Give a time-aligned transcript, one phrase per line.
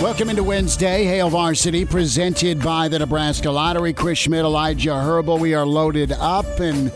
[0.00, 3.92] Welcome into Wednesday, Hail Varsity, presented by the Nebraska Lottery.
[3.92, 5.38] Chris Schmidt, Elijah Herbal.
[5.38, 6.60] We are loaded up.
[6.60, 6.92] And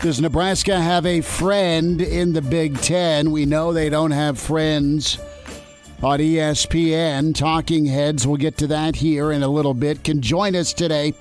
[0.00, 3.30] does Nebraska have a friend in the Big Ten?
[3.30, 5.18] We know they don't have friends
[6.02, 7.34] on ESPN.
[7.34, 11.12] Talking Heads, we'll get to that here in a little bit, can join us today.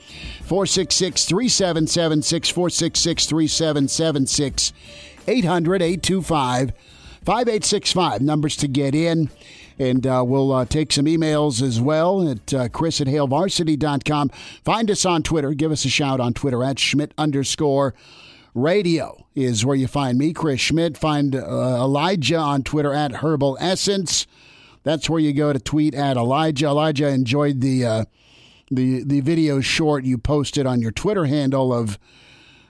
[0.44, 4.72] 466 3776, 466 3776,
[5.28, 6.72] 800 825
[7.26, 8.22] 5865.
[8.22, 9.30] Numbers to get in.
[9.82, 14.30] And uh, we'll uh, take some emails as well at uh, chris at hailvarsity.com.
[14.64, 15.56] Find us on Twitter.
[15.56, 17.96] Give us a shout on Twitter at Schmidt underscore
[18.54, 21.00] radio is where you find me, Chris Schmidt.
[21.00, 24.28] Find uh, Elijah on Twitter at Herbal Essence.
[24.84, 26.68] That's where you go to tweet at Elijah.
[26.68, 28.06] Elijah enjoyed the uh,
[28.70, 31.98] the the video short you posted on your Twitter handle of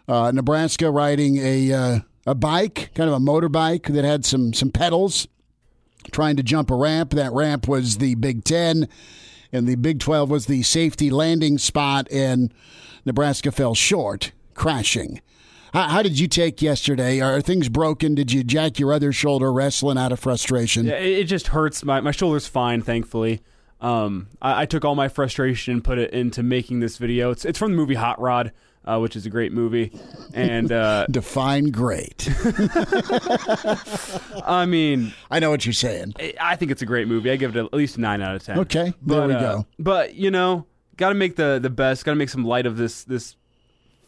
[0.07, 5.27] uh, Nebraska riding a a bike, kind of a motorbike that had some some pedals
[6.11, 7.11] trying to jump a ramp.
[7.11, 8.87] That ramp was the Big Ten,
[9.51, 12.53] and the Big 12 was the safety landing spot, and
[13.05, 15.21] Nebraska fell short, crashing.
[15.73, 17.21] How, how did you take yesterday?
[17.21, 18.15] Are things broken?
[18.15, 20.85] Did you jack your other shoulder wrestling out of frustration?
[20.85, 21.83] Yeah, it just hurts.
[21.83, 23.41] My, my shoulder's fine, thankfully.
[23.79, 27.31] Um, I, I took all my frustration and put it into making this video.
[27.31, 28.51] It's, it's from the movie Hot Rod.
[28.83, 29.91] Uh, which is a great movie,
[30.33, 32.27] and uh, define great.
[34.43, 36.15] I mean, I know what you're saying.
[36.39, 37.29] I think it's a great movie.
[37.29, 38.57] I give it at least a nine out of ten.
[38.57, 39.67] Okay, there but, we uh, go.
[39.77, 40.65] But you know,
[40.97, 42.05] got to make the the best.
[42.05, 43.35] Got to make some light of this this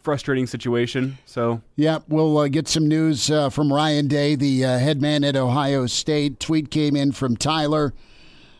[0.03, 1.17] frustrating situation.
[1.25, 5.23] So yeah, we'll uh, get some news uh, from Ryan Day, the uh, head man
[5.23, 6.39] at Ohio State.
[6.39, 7.93] Tweet came in from Tyler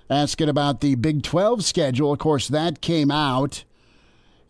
[0.09, 2.11] asking about the Big 12 schedule.
[2.11, 3.65] Of course, that came out.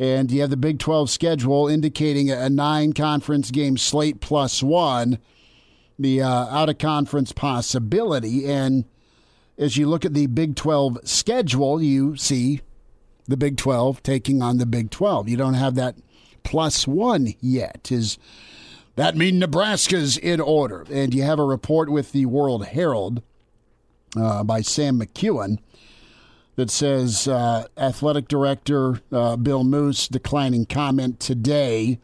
[0.04, 5.18] And you have the Big 12 schedule indicating a nine conference game slate plus one,
[5.98, 8.46] the uh, out of conference possibility.
[8.46, 8.84] And
[9.58, 12.60] as you look at the Big 12 schedule, you see
[13.30, 15.30] the Big 12 taking on the Big 12.
[15.30, 15.96] You don't have that
[16.44, 17.90] plus one yet.
[17.90, 18.18] Is
[18.98, 20.86] that mean Nebraska's in order?
[20.92, 23.24] And you have a report with the World Herald
[24.18, 25.60] uh, by Sam McKewon
[26.56, 32.00] that says uh, athletic director uh, Bill Moos declining comment today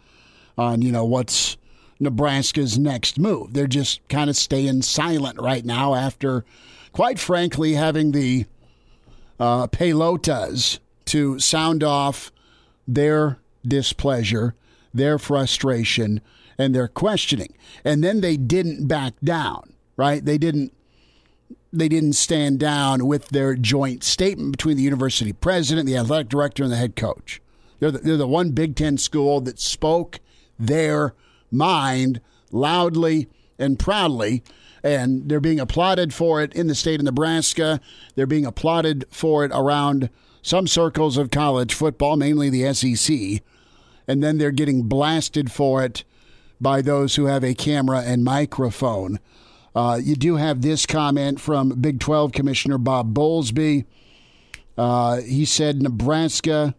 [0.57, 1.57] on you know what's
[1.99, 3.53] Nebraska's next move.
[3.53, 6.45] They're just kind of staying silent right now after,
[6.93, 8.45] quite frankly, having the
[9.39, 12.31] uh, pelotas to sound off
[12.87, 14.55] their displeasure,
[14.93, 16.21] their frustration,
[16.57, 19.73] and their questioning, and then they didn't back down.
[19.97, 20.23] Right?
[20.23, 20.73] They didn't
[21.71, 26.63] they didn't stand down with their joint statement between the university president, the athletic director,
[26.63, 27.41] and the head coach.
[27.79, 30.19] They're the, they're the one Big Ten school that spoke
[30.57, 31.13] their
[31.51, 32.21] mind
[32.51, 34.43] loudly and proudly,
[34.83, 37.79] and they're being applauded for it in the state of Nebraska.
[38.15, 40.09] They're being applauded for it around
[40.41, 43.43] some circles of college football, mainly the SEC,
[44.07, 46.03] and then they're getting blasted for it
[46.61, 49.19] by those who have a camera and microphone.
[49.75, 53.85] Uh, you do have this comment from Big 12 Commissioner Bob Bowlesby.
[54.77, 56.75] Uh, he said Nebraska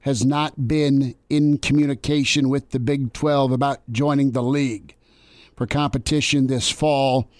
[0.00, 4.96] has not been in communication with the Big 12 about joining the league
[5.56, 7.30] for competition this fall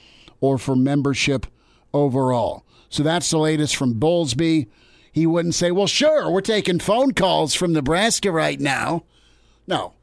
[0.40, 1.46] or for membership
[1.92, 2.64] overall.
[2.88, 4.68] So that's the latest from Bowlesby.
[5.10, 9.04] He wouldn't say, well, sure, we're taking phone calls from Nebraska right now.
[9.66, 9.94] No.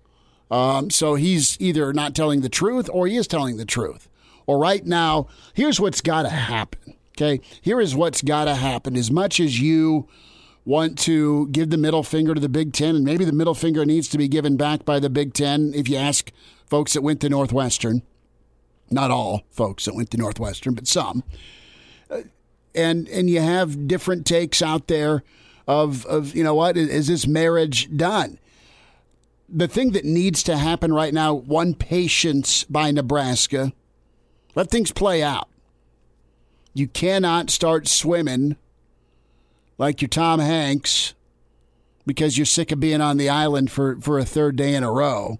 [0.52, 4.09] Um, so he's either not telling the truth or he is telling the truth
[4.50, 6.96] or right now, here's what's got to happen.
[7.12, 7.40] Okay.
[7.62, 8.98] Here is what's got to happen.
[8.98, 10.08] As much as you
[10.66, 13.86] want to give the middle finger to the Big Ten, and maybe the middle finger
[13.86, 16.32] needs to be given back by the Big Ten if you ask
[16.66, 18.02] folks that went to Northwestern.
[18.90, 21.24] Not all folks that went to Northwestern, but some.
[22.10, 22.22] Uh,
[22.74, 25.22] and and you have different takes out there
[25.68, 28.40] of of you know what is this marriage done?
[29.48, 33.74] The thing that needs to happen right now, one patience by Nebraska.
[34.56, 35.48] Let things play out.
[36.74, 38.56] You cannot start swimming
[39.78, 41.14] like you're Tom Hanks
[42.06, 44.92] because you're sick of being on the island for, for a third day in a
[44.92, 45.40] row.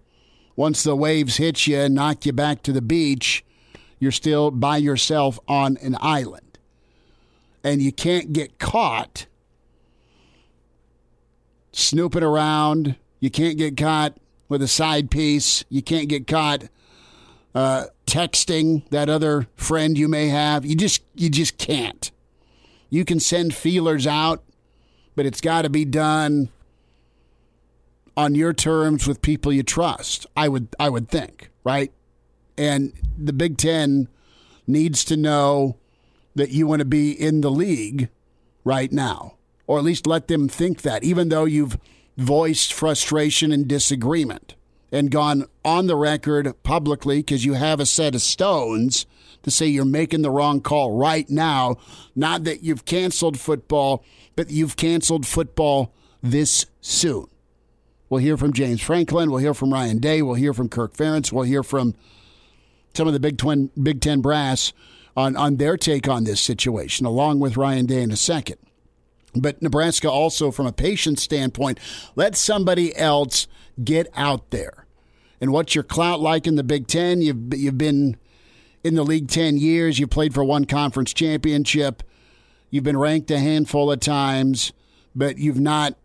[0.56, 3.44] Once the waves hit you and knock you back to the beach,
[4.00, 6.58] you're still by yourself on an island.
[7.64, 9.26] And you can't get caught
[11.72, 12.96] snooping around.
[13.20, 14.18] You can't get caught
[14.48, 15.64] with a side piece.
[15.70, 16.64] You can't get caught
[17.60, 20.66] uh, texting that other friend you may have.
[20.66, 22.10] You just you just can't.
[22.90, 24.46] You can send feelers out,
[25.14, 26.48] but it's got to be done
[28.16, 30.26] on your terms with people you trust.
[30.38, 31.92] I would I would think, right?
[32.58, 34.08] And the Big 10
[34.66, 35.76] needs to know
[36.36, 38.08] that you want to be in the league
[38.64, 39.36] right now,
[39.68, 41.78] or at least let them think that even though you've
[42.16, 44.56] voiced frustration and disagreement
[44.92, 49.06] and gone on the record publicly because you have a set of stones
[49.44, 51.78] to say you're making the wrong call right now.
[52.16, 54.04] Not that you've canceled football,
[54.36, 57.28] but you've canceled football this soon.
[58.10, 59.30] We'll hear from James Franklin.
[59.30, 60.22] We'll hear from Ryan Day.
[60.22, 61.32] We'll hear from Kirk Ferentz.
[61.32, 61.94] We'll hear from
[62.96, 64.74] some of the Big, Twin, Big Ten brass
[65.16, 68.58] on, on their take on this situation, along with Ryan Day in a second.
[69.36, 71.80] But Nebraska also, from a patient standpoint,
[72.16, 73.48] let somebody else
[73.84, 74.79] get out there.
[75.42, 77.22] And what's your clout like in the Big Ten?
[77.22, 78.18] You've you've been
[78.84, 80.00] in the league ten years.
[80.00, 82.04] You've played for one conference championship.
[82.70, 84.74] You've been ranked a handful of times,
[85.16, 85.96] but you've not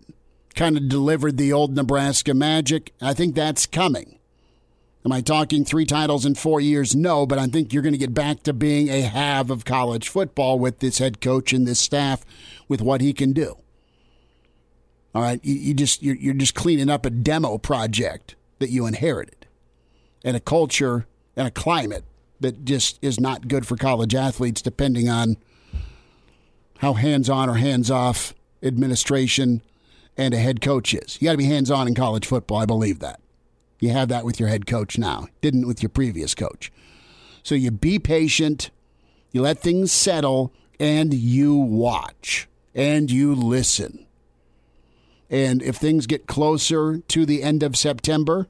[0.54, 2.92] kind of delivered the old Nebraska magic.
[3.00, 4.18] I think that's coming.
[5.04, 6.96] Am I talking three titles in four years?
[6.96, 10.08] No, but I think you're going to get back to being a have of college
[10.08, 12.24] football with this head coach and this staff
[12.68, 13.58] with what he can do.
[15.14, 18.34] All right, you, you just you're, you're just cleaning up a demo project
[18.64, 19.46] that you inherited,
[20.24, 21.06] and a culture
[21.36, 22.02] and a climate
[22.40, 25.36] that just is not good for college athletes, depending on
[26.78, 28.32] how hands on or hands off
[28.62, 29.60] administration
[30.16, 31.20] and a head coach is.
[31.20, 32.56] You got to be hands on in college football.
[32.56, 33.20] I believe that.
[33.80, 35.28] You have that with your head coach now.
[35.42, 36.72] Didn't with your previous coach.
[37.42, 38.70] So you be patient,
[39.30, 44.06] you let things settle, and you watch and you listen.
[45.28, 48.48] And if things get closer to the end of September,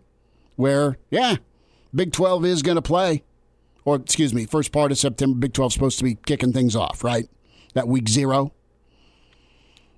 [0.57, 1.37] where, yeah,
[1.95, 3.23] Big 12 is going to play,
[3.85, 6.75] or excuse me, first part of September, Big 12 is supposed to be kicking things
[6.75, 7.29] off, right?
[7.75, 8.53] That week zero.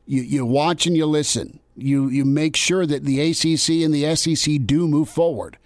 [0.06, 1.60] You, you watch and you listen.
[1.76, 5.58] You, you make sure that the ACC and the SEC do move forward.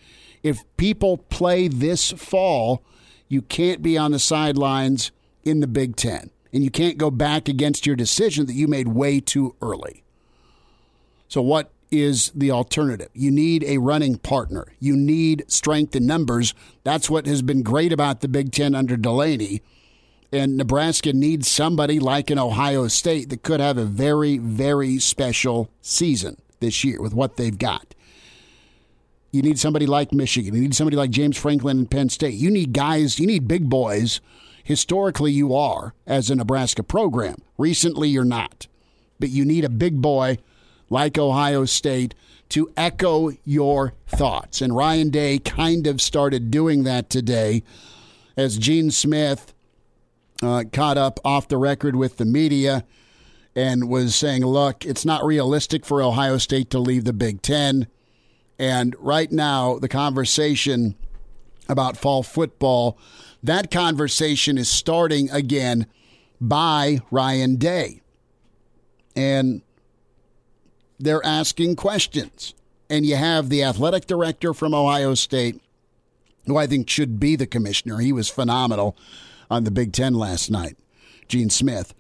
[0.43, 2.83] If people play this fall,
[3.29, 5.13] you can't be on the sidelines
[5.45, 6.31] in the Big Ten.
[6.53, 10.03] And you can't go back against your decision that you made way too early.
[11.29, 13.09] So, what is the alternative?
[13.15, 14.67] You need a running partner.
[14.79, 16.55] You need strength in numbers.
[16.85, 19.63] That's what has been great about the Big Ten under Delany.
[20.33, 25.71] And Nebraska needs somebody like an Ohio State that could have a very, very special
[25.81, 27.95] season this year with what they've got.
[29.33, 30.55] You need somebody like Michigan.
[30.55, 32.35] You need somebody like James Franklin and Penn State.
[32.35, 34.21] You need guys, you need big boys.
[34.63, 37.37] Historically, you are as a Nebraska program.
[37.59, 38.67] Recently, you're not.
[39.19, 40.39] But you need a big boy
[40.91, 42.15] like Ohio State
[42.51, 44.61] to echo your thoughts.
[44.61, 47.63] And Ryan Day kind of started doing that today
[48.37, 49.55] as Gene Smith
[50.43, 52.85] uh, caught up off the record with the media
[53.55, 57.87] and was saying, look, it's not realistic for Ohio State to leave the Big Ten.
[58.59, 60.95] And right now, the conversation
[61.69, 62.99] about fall football,
[63.43, 65.87] that conversation is starting again
[66.41, 68.03] by Ryan Day.
[69.15, 69.63] And
[71.01, 72.55] they're asking questions.
[72.89, 75.61] And you have the athletic director from Ohio State,
[76.47, 77.99] who I think should be the commissioner.
[77.99, 78.97] He was phenomenal
[79.51, 80.77] on the Big Ten last night,
[81.29, 81.95] Gene Smith.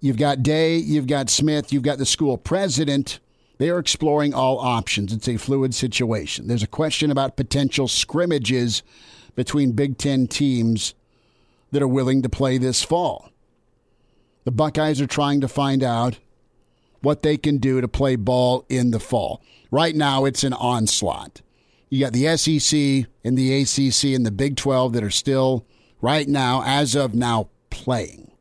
[0.00, 3.18] You've got Day, you've got Smith, you've got the school president.
[3.58, 5.12] They are exploring all options.
[5.12, 6.46] It's a fluid situation.
[6.46, 8.82] There's a question about potential scrimmages
[9.34, 10.94] between Big Ten teams
[11.70, 13.30] that are willing to play this fall.
[14.44, 16.18] The Buckeyes are trying to find out
[17.00, 19.42] what they can do to play ball in the fall.
[19.70, 21.42] Right now, it's an onslaught.
[21.88, 25.64] You got the SEC and the ACC and the Big 12 that are still,
[26.00, 28.32] right now, as of now, playing.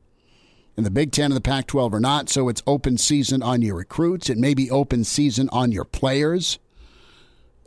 [0.77, 3.61] And the Big 10 and the Pac 12 are not, so it's open season on
[3.61, 4.29] your recruits.
[4.29, 6.59] It may be open season on your players.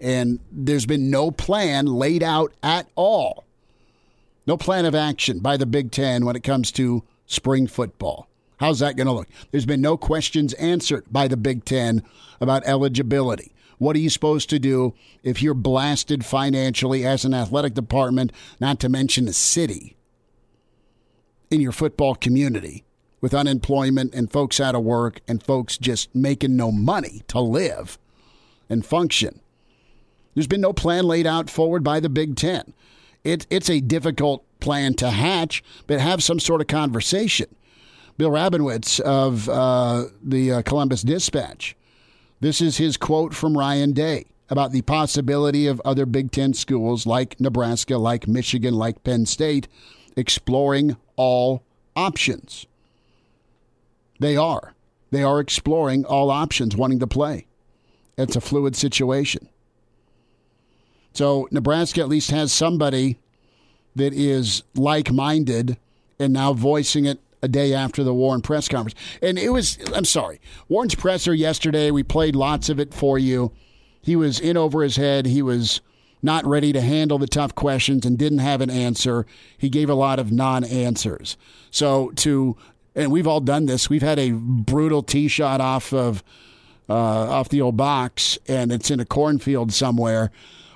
[0.01, 3.45] And there's been no plan laid out at all.
[4.47, 8.28] No plan of action by the Big Ten when it comes to spring football.
[8.59, 9.29] How's that going to look?
[9.51, 12.03] There's been no questions answered by the Big Ten
[12.41, 13.55] about eligibility.
[13.79, 18.81] What are you supposed to do if you're blasted financially as an athletic department, not
[18.81, 19.97] to mention a city,
[21.51, 22.85] in your football community
[23.21, 27.99] with unemployment and folks out of work and folks just making no money to live
[28.69, 29.41] and function?
[30.35, 32.75] There's been no plan laid out forward by the Big Ten.
[33.25, 37.55] It, it's a difficult plan to hatch, but have some sort of conversation.
[38.19, 41.75] Bill Rabinowitz of uh, the uh, Columbus Dispatch
[42.41, 47.05] this is his quote from Ryan Day about the possibility of other Big Ten schools
[47.05, 49.67] like Nebraska, like Michigan, like Penn State
[50.17, 51.65] exploring all
[51.97, 52.67] options.
[54.21, 54.75] They are.
[55.11, 57.47] They are exploring all options, wanting to play.
[58.17, 59.49] It's a fluid situation.
[61.13, 63.19] So Nebraska at least has somebody
[63.97, 65.77] that is like minded
[66.21, 68.99] and now voicing it a day after the Warren press conference.
[69.23, 73.53] And it was, I'm sorry, Warren's presser yesterday, we played lots of it for you.
[74.01, 75.27] He was in over his head.
[75.27, 75.81] He was
[76.23, 79.27] not ready to handle the tough questions and didn't have an answer.
[79.57, 81.37] He gave a lot of non answers.
[81.71, 82.57] So, to,
[82.95, 86.25] and we've all done this, we've had a brutal tee shot off of,
[86.89, 90.31] uh, off the old box, and it's in a cornfield somewhere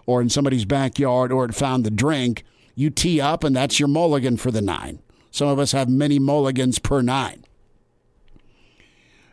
[0.07, 2.45] or in somebody's backyard or it found the drink.
[2.75, 5.00] You tee up, and that's your mulligan for the nine.
[5.32, 7.44] Some of us have many mulligans per nine.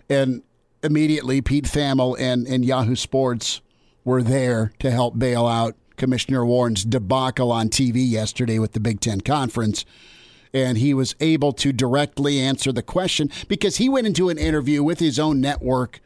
[0.09, 0.41] And
[0.81, 3.61] immediately, Pete Thamel and, and Yahoo Sports
[4.05, 9.01] were there to help bail out Commissioner Warren's debacle on TV yesterday with the Big
[9.01, 9.83] Ten Conference.
[10.53, 14.81] And he was able to directly answer the question because he went into an interview
[14.81, 15.99] with his own network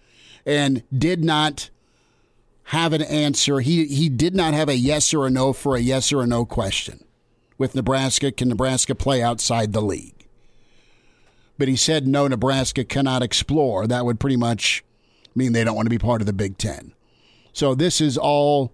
[0.43, 1.69] and did not
[2.67, 3.59] have an answer.
[3.59, 6.27] He, he did not have a yes or a no for a yes or a
[6.27, 7.05] no question
[7.57, 8.31] with Nebraska.
[8.31, 10.27] Can Nebraska play outside the league?
[11.57, 13.87] But he said no, Nebraska cannot explore.
[13.87, 14.83] That would pretty much
[15.35, 16.93] mean they don't want to be part of the Big Ten.
[17.53, 18.73] So this is all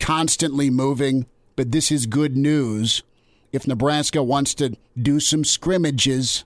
[0.00, 3.02] constantly moving, but this is good news.
[3.52, 6.44] If Nebraska wants to do some scrimmages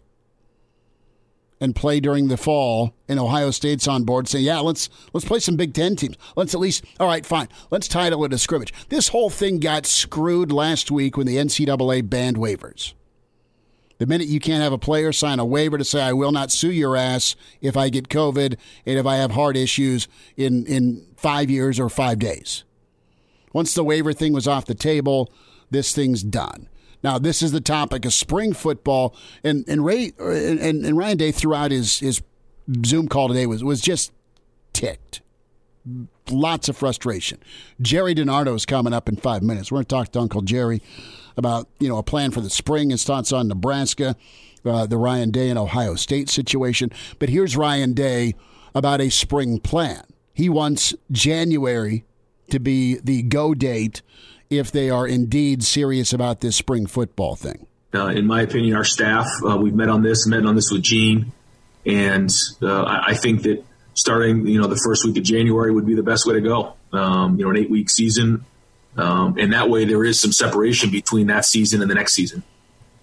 [1.61, 5.41] and play during the fall, and Ohio State's on board saying, "Yeah, let's let's play
[5.41, 6.17] some Big Ten teams.
[6.37, 7.49] Let's at least, all right, fine.
[7.71, 12.03] Let's title it a scrimmage." This whole thing got screwed last week when the NCAA
[12.03, 12.93] banned waivers.
[13.99, 16.53] The minute you can't have a player sign a waiver to say, "I will not
[16.53, 21.07] sue your ass if I get COVID and if I have heart issues in in
[21.17, 22.63] five years or five days,"
[23.53, 25.33] once the waiver thing was off the table,
[25.71, 26.69] this thing's done.
[27.03, 29.15] Now, this is the topic of spring football,
[29.45, 32.23] and and Ray and, and Ryan Day throughout his his
[32.85, 34.13] Zoom call today was was just
[34.73, 35.23] ticked.
[36.31, 37.39] Lots of frustration.
[37.81, 39.73] Jerry DiNardo is coming up in five minutes.
[39.73, 40.83] We're going to talk to Uncle Jerry
[41.37, 44.17] about you know a plan for the spring, his thoughts on Nebraska,
[44.65, 46.91] uh, the Ryan Day and Ohio State situation.
[47.19, 48.35] But here's Ryan Day
[48.75, 50.03] about a spring plan.
[50.35, 52.05] He wants January
[52.51, 54.03] to be the go date
[54.51, 57.67] if they are indeed serious about this spring football thing?
[57.95, 60.83] Uh, in my opinion, our staff, uh, we've met on this, met on this with
[60.83, 61.33] Gene,
[61.87, 62.31] and
[62.63, 63.65] uh, I, think that
[63.95, 66.75] starting, you know, the first week of January would be the best way to go.
[66.93, 68.45] Um, you know, an eight-week season,
[68.97, 72.43] um, and that way there is some separation between that season and the next season,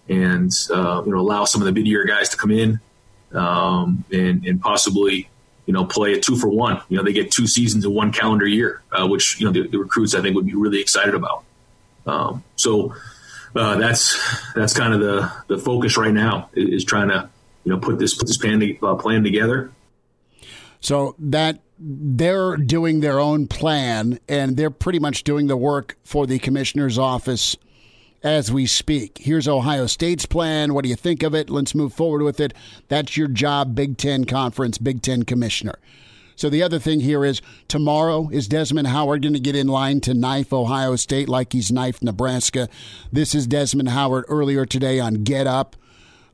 [0.07, 2.79] and uh, you know, allow some of the mid-year guys to come in
[3.33, 5.29] um, and, and possibly
[5.65, 6.81] you know, play a two for one.
[6.89, 9.67] You know, they get two seasons in one calendar year, uh, which you know the,
[9.67, 11.43] the, recruits I think would be really excited about.
[12.05, 12.93] Um, so
[13.55, 14.17] uh, that's
[14.53, 17.29] that's kind of the the focus right now is, is trying to
[17.63, 19.71] you know put this put this plan, uh, plan together.
[20.81, 26.27] So that they're doing their own plan, and they're pretty much doing the work for
[26.27, 27.55] the commissioner's office
[28.25, 29.19] as we speak.
[29.19, 30.73] Here's Ohio State's plan.
[30.73, 31.47] What do you think of it?
[31.47, 32.55] Let's move forward with it.
[32.87, 35.77] That's your job, Big Ten Conference, Big Ten Commissioner.
[36.35, 40.01] So the other thing here is tomorrow is Desmond Howard going to get in line
[40.01, 42.67] to knife Ohio State like he's knifed Nebraska.
[43.13, 45.75] This is Desmond Howard earlier today on Get Up,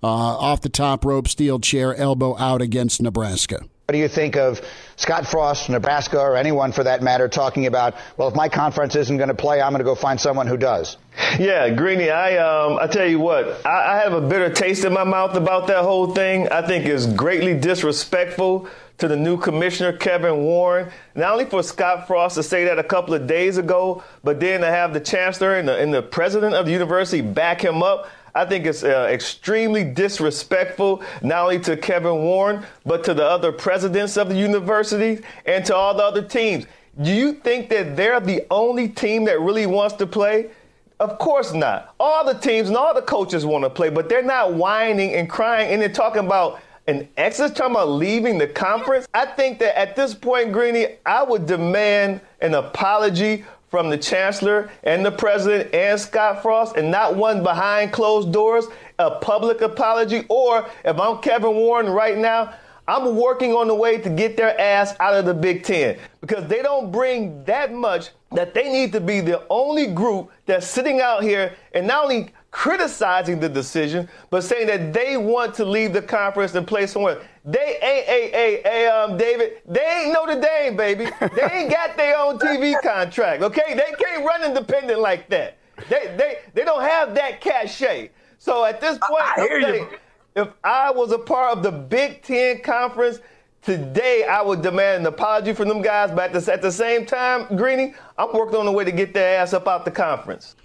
[0.02, 3.66] uh, off the top rope, steel chair, elbow out against Nebraska.
[3.92, 4.62] What do you think of
[4.96, 9.18] Scott Frost, Nebraska, or anyone for that matter, talking about, well, if my conference isn't
[9.18, 10.96] going to play, I'm going to go find someone who does?
[11.38, 14.94] Yeah, Greeny, I um, I tell you what, I, I have a bitter taste in
[14.94, 16.48] my mouth about that whole thing.
[16.48, 18.70] I think it's greatly disrespectful
[19.00, 20.90] to the new commissioner, Kevin Warren.
[21.14, 24.62] Not only for Scott Frost to say that a couple of days ago, but then
[24.62, 28.08] to have the chancellor and the, and the president of the university back him up.
[28.34, 33.52] I think it's uh, extremely disrespectful, not only to Kevin Warren, but to the other
[33.52, 36.66] presidents of the university and to all the other teams.
[37.02, 40.52] Do you think that they're the only team that really wants to play?
[41.00, 41.96] Of course not.
[42.00, 45.30] All the teams and all the coaches want to play, but they're not whining and
[45.30, 49.08] crying and they're talking about an exit, talking about leaving the conference.
[49.14, 54.70] I think that at this point, Greeny, I would demand an apology from the chancellor
[54.84, 58.66] and the president and Scott Frost, and not one behind closed doors,
[59.00, 60.25] a public apology.
[60.28, 62.54] Or if I'm Kevin Warren right now,
[62.88, 66.46] I'm working on the way to get their ass out of the Big Ten because
[66.48, 71.00] they don't bring that much that they need to be the only group that's sitting
[71.00, 75.94] out here and not only criticizing the decision, but saying that they want to leave
[75.94, 77.22] the conference and play somewhere.
[77.44, 81.06] They ain't, hey, hey, hey, um, David, they ain't Notre Dame, baby.
[81.06, 83.74] They ain't got their own TV contract, okay?
[83.74, 85.58] They can't run independent like that.
[85.90, 88.12] They, they, they don't have that cachet.
[88.38, 89.88] So at this point, I, I hear saying,
[90.36, 90.44] you.
[90.44, 93.20] if I was a part of the Big Ten conference,
[93.64, 97.06] Today, I would demand an apology from them guys, but at the, at the same
[97.06, 100.56] time, Greeny, I'm working on a way to get their ass up out the conference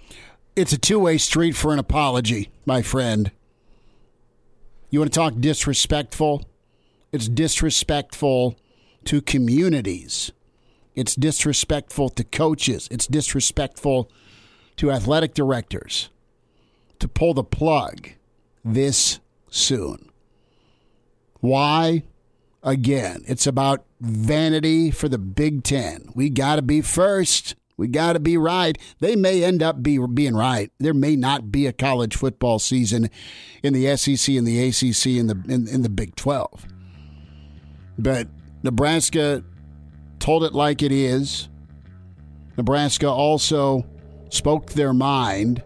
[0.57, 3.31] it's a two way street for an apology, my friend.
[4.89, 6.43] You want to talk disrespectful?
[7.11, 8.57] It's disrespectful
[9.05, 10.31] to communities.
[10.95, 12.87] It's disrespectful to coaches.
[12.91, 14.11] It's disrespectful
[14.77, 16.09] to athletic directors
[16.99, 18.09] to pull the plug
[18.63, 20.09] this soon.
[21.39, 22.03] Why?
[22.63, 26.09] Again, it's about vanity for the Big Ten.
[26.13, 27.55] We got to be first.
[27.77, 28.77] We got to be right.
[28.99, 30.71] They may end up be, being right.
[30.79, 33.09] There may not be a college football season
[33.61, 36.65] in the SEC and the ACC and the in, in the Big 12.
[37.97, 38.27] But
[38.63, 39.43] Nebraska
[40.19, 41.49] told it like it is.
[42.57, 43.85] Nebraska also
[44.29, 45.63] spoke their mind.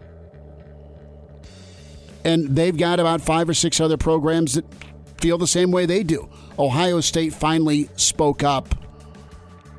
[2.24, 4.64] And they've got about five or six other programs that
[5.20, 6.28] feel the same way they do.
[6.58, 8.74] Ohio State finally spoke up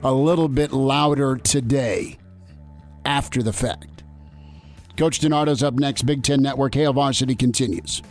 [0.04, 2.18] a little bit louder today
[3.06, 4.04] after the fact.
[4.98, 6.04] Coach DiNardo's up next.
[6.04, 6.76] Big Ten Network.
[6.76, 8.02] Hail Varsity continues.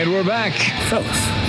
[0.00, 0.54] And we're back.
[0.88, 1.06] Fellas,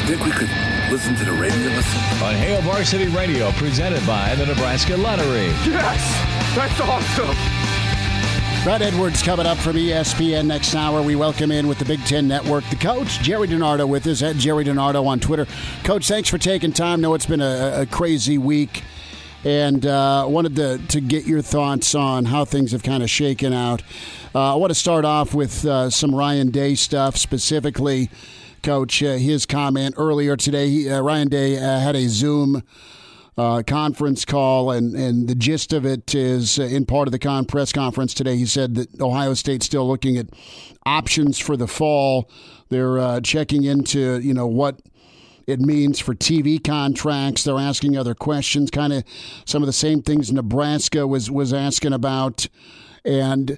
[0.08, 0.50] think we could
[0.92, 2.02] listen to the radio listen?
[2.22, 5.46] On Hail Varsity Radio, presented by the Nebraska Lottery.
[5.64, 6.54] Yes!
[6.54, 7.34] That's awesome!
[8.66, 11.02] Brad Edwards coming up from ESPN next hour.
[11.02, 14.36] We welcome in with the Big Ten Network the coach, Jerry DiNardo, with us at
[14.36, 15.48] Jerry DiNardo on Twitter.
[15.86, 17.00] Coach, thanks for taking time.
[17.00, 18.84] Know it's been a, a crazy week,
[19.46, 23.54] and uh, wanted to, to get your thoughts on how things have kind of shaken
[23.54, 23.82] out.
[24.36, 28.10] Uh, I want to start off with uh, some Ryan Day stuff, specifically,
[28.62, 30.70] Coach, uh, his comment earlier today.
[30.70, 32.64] He, uh, Ryan Day uh, had a Zoom
[33.38, 37.20] uh, conference call, and, and the gist of it is uh, in part of the
[37.20, 38.36] con press conference today.
[38.36, 40.28] He said that Ohio State's still looking at
[40.86, 42.30] options for the fall.
[42.70, 44.82] They're uh, checking into you know what
[45.48, 47.44] it means for TV contracts.
[47.44, 49.04] They're asking other questions, kind of
[49.46, 52.48] some of the same things Nebraska was was asking about,
[53.04, 53.58] and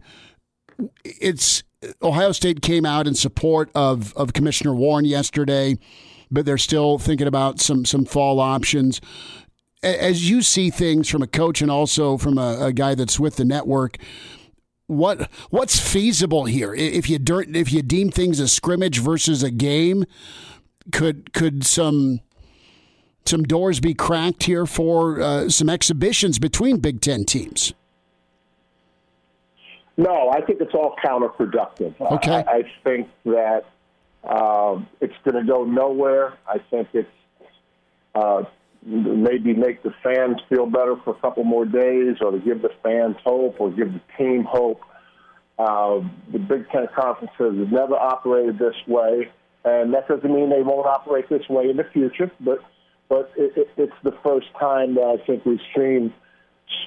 [1.04, 1.64] it's
[2.02, 5.78] Ohio State came out in support of of Commissioner Warren yesterday,
[6.32, 9.02] but they're still thinking about some some fall options
[9.84, 13.36] as you see things from a coach and also from a, a guy that's with
[13.36, 13.98] the network,
[14.88, 16.74] what what's feasible here?
[16.74, 20.06] If you if you deem things a scrimmage versus a game,
[20.92, 22.22] could could some
[23.26, 27.74] some doors be cracked here for uh, some exhibitions between Big Ten teams?
[29.96, 32.00] No, I think it's all counterproductive.
[32.00, 33.66] Okay, I, I think that
[34.24, 36.38] um, it's going to go nowhere.
[36.48, 37.10] I think it's
[38.16, 38.44] uh,
[38.86, 42.72] maybe make the fans feel better for a couple more days, or to give the
[42.82, 44.82] fans hope, or give the team hope.
[45.60, 46.02] Uh,
[46.32, 49.30] the Big Ten conferences have never operated this way,
[49.64, 52.32] and that doesn't mean they won't operate this way in the future.
[52.40, 52.60] But
[53.10, 56.12] but it, it, it's the first time that I think we've seen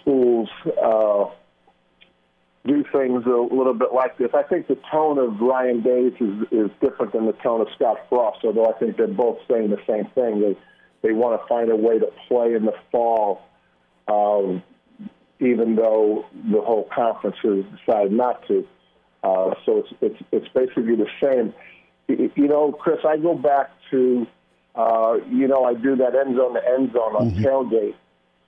[0.01, 0.49] schools
[0.83, 1.27] uh,
[2.67, 4.31] do things a little bit like this.
[4.35, 7.99] I think the tone of Ryan Days is, is different than the tone of Scott
[8.09, 10.41] Frost, although I think they're both saying the same thing.
[10.41, 10.57] They
[11.03, 13.43] they want to find a way to play in the fall,
[14.09, 14.63] um,
[15.39, 18.67] even though the whole conference has decided not to.
[19.23, 21.55] Uh, so it's, it's it's basically the same.
[22.09, 24.27] You know, Chris, I go back to,
[24.77, 27.45] uh, you know, I do that end zone to end zone on mm-hmm.
[27.45, 27.95] tailgate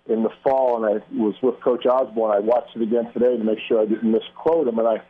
[0.08, 2.34] in the fall, and I was with Coach Osborne.
[2.34, 5.02] I watched it again today to make sure I didn't misquote him, and I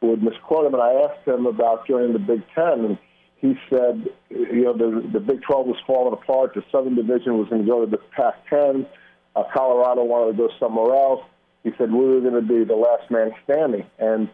[0.00, 2.98] would misquote him, and I asked him about joining the Big Ten, and
[3.38, 6.54] he said, you know, the, the Big 12 was falling apart.
[6.54, 8.86] The Southern Division was going to go to the Pac-10.
[9.34, 11.22] Uh, Colorado wanted to go somewhere else.
[11.62, 13.84] He said we were going to be the last man standing.
[13.98, 14.30] And,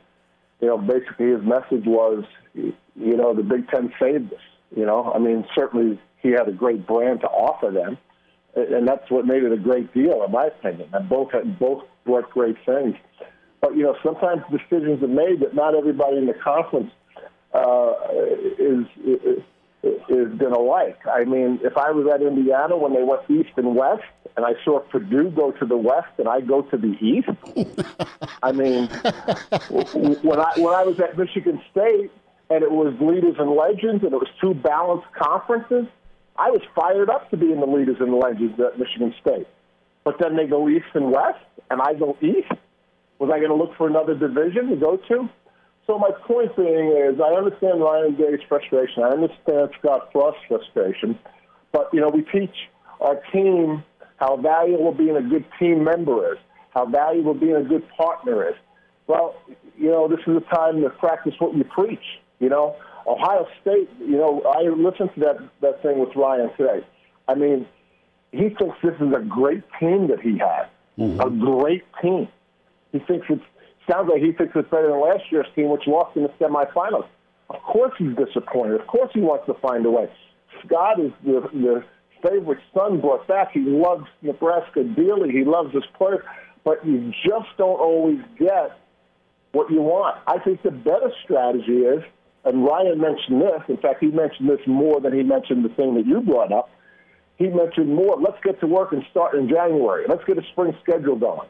[0.61, 4.41] you know, basically his message was, you know, the Big Ten saved us.
[4.75, 7.99] You know, I mean, certainly he had a great brand to offer them,
[8.55, 10.89] and that's what made it a great deal, in my opinion.
[10.93, 12.97] And both both brought great things.
[13.61, 16.91] But you know, sometimes decisions are made that not everybody in the conference
[17.55, 17.95] uh,
[18.59, 19.43] is, is
[19.83, 20.99] is going to like.
[21.07, 24.05] I mean, if I was at Indiana when they went east and west,
[24.37, 27.29] and I saw Purdue go to the west and I go to the east,
[28.43, 28.87] I mean,
[30.23, 32.11] when I when I was at Michigan State
[32.51, 35.87] and it was leaders and legends and it was two balanced conferences,
[36.37, 39.47] I was fired up to be in the leaders and the legends at Michigan State.
[40.05, 42.53] But then they go east and west, and I go east.
[43.19, 45.29] Was I going to look for another division to go to?
[45.87, 49.03] So my point being is, I understand Ryan Day's frustration.
[49.03, 51.19] I understand Scott Frost's frustration,
[51.73, 52.55] but you know, we teach
[53.01, 53.85] our team
[54.17, 56.39] how valuable being a good team member is,
[56.71, 58.55] how valuable being a good partner is.
[59.09, 59.35] Well,
[59.77, 62.21] you know, this is a time to practice what you preach.
[62.39, 63.89] You know, Ohio State.
[64.01, 66.87] You know, I listened to that that thing with Ryan today.
[67.29, 67.67] I mean,
[68.33, 70.67] he thinks this is a great team that he has,
[70.99, 71.21] mm-hmm.
[71.21, 72.29] a great team.
[72.93, 73.43] He thinks it's
[73.91, 77.07] sounds like he thinks it's better than last year's team, which lost in the semifinals.
[77.51, 78.81] Of course he's disappointed.
[78.81, 80.09] Of course he wants to find a way.
[80.65, 81.85] Scott is the, the
[82.23, 83.53] favorite son brought back.
[83.53, 85.31] He loves Nebraska dearly.
[85.31, 86.23] He loves his players,
[86.65, 88.79] but you just don't always get
[89.53, 90.19] what you want.
[90.27, 92.03] I think the better strategy is,
[92.45, 93.63] and Ryan mentioned this.
[93.69, 96.71] In fact, he mentioned this more than he mentioned the thing that you brought up.
[97.37, 98.17] He mentioned more.
[98.21, 100.07] Let's get to work and start in January.
[100.09, 101.49] Let's get a spring schedule going.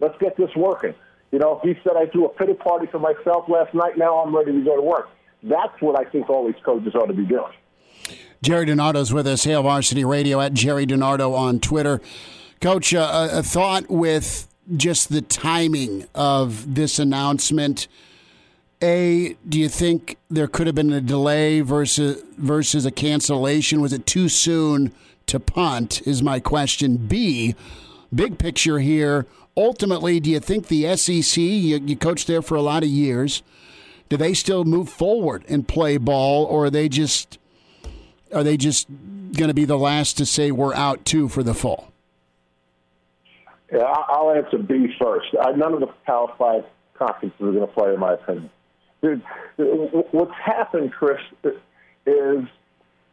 [0.00, 0.94] Let's get this working.
[1.32, 3.98] You know, he said I threw a pity party for myself last night.
[3.98, 5.08] Now I'm ready to go to work.
[5.42, 7.52] That's what I think all these coaches ought to be doing.
[8.42, 12.00] Jerry DiNardo's with us, Hail Varsity Radio at Jerry DiNardo on Twitter.
[12.60, 17.88] Coach, uh, a thought with just the timing of this announcement.
[18.84, 23.80] A, do you think there could have been a delay versus versus a cancellation?
[23.80, 24.92] Was it too soon
[25.26, 26.06] to punt?
[26.06, 26.96] Is my question.
[26.96, 27.54] B,
[28.14, 32.62] big picture here ultimately, do you think the SEC, you, you coached there for a
[32.62, 33.42] lot of years,
[34.08, 37.38] do they still move forward and play ball, or are they just
[38.32, 38.88] are they just
[39.32, 41.92] going to be the last to say we're out too for the fall?
[43.72, 45.28] Yeah, I'll answer B first.
[45.56, 48.50] None of the Power Five conferences are going to play, in my opinion.
[49.56, 52.44] What's happened, Chris, is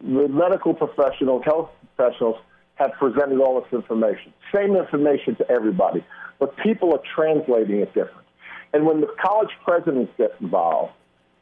[0.00, 2.36] the medical professionals, health professionals,
[2.76, 4.32] have presented all this information.
[4.52, 6.04] Same information to everybody
[6.42, 8.26] but people are translating it different.
[8.72, 10.92] And when the college presidents get involved,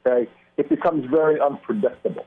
[0.05, 2.27] okay, it becomes very unpredictable.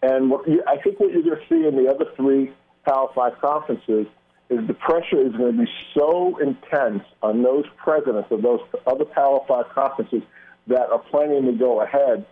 [0.00, 2.52] And what you, I think what you're going to see in the other three
[2.86, 4.06] Power Five conferences
[4.48, 9.06] is the pressure is going to be so intense on those presidents of those other
[9.06, 10.22] Power Five conferences
[10.66, 12.26] that are planning to go ahead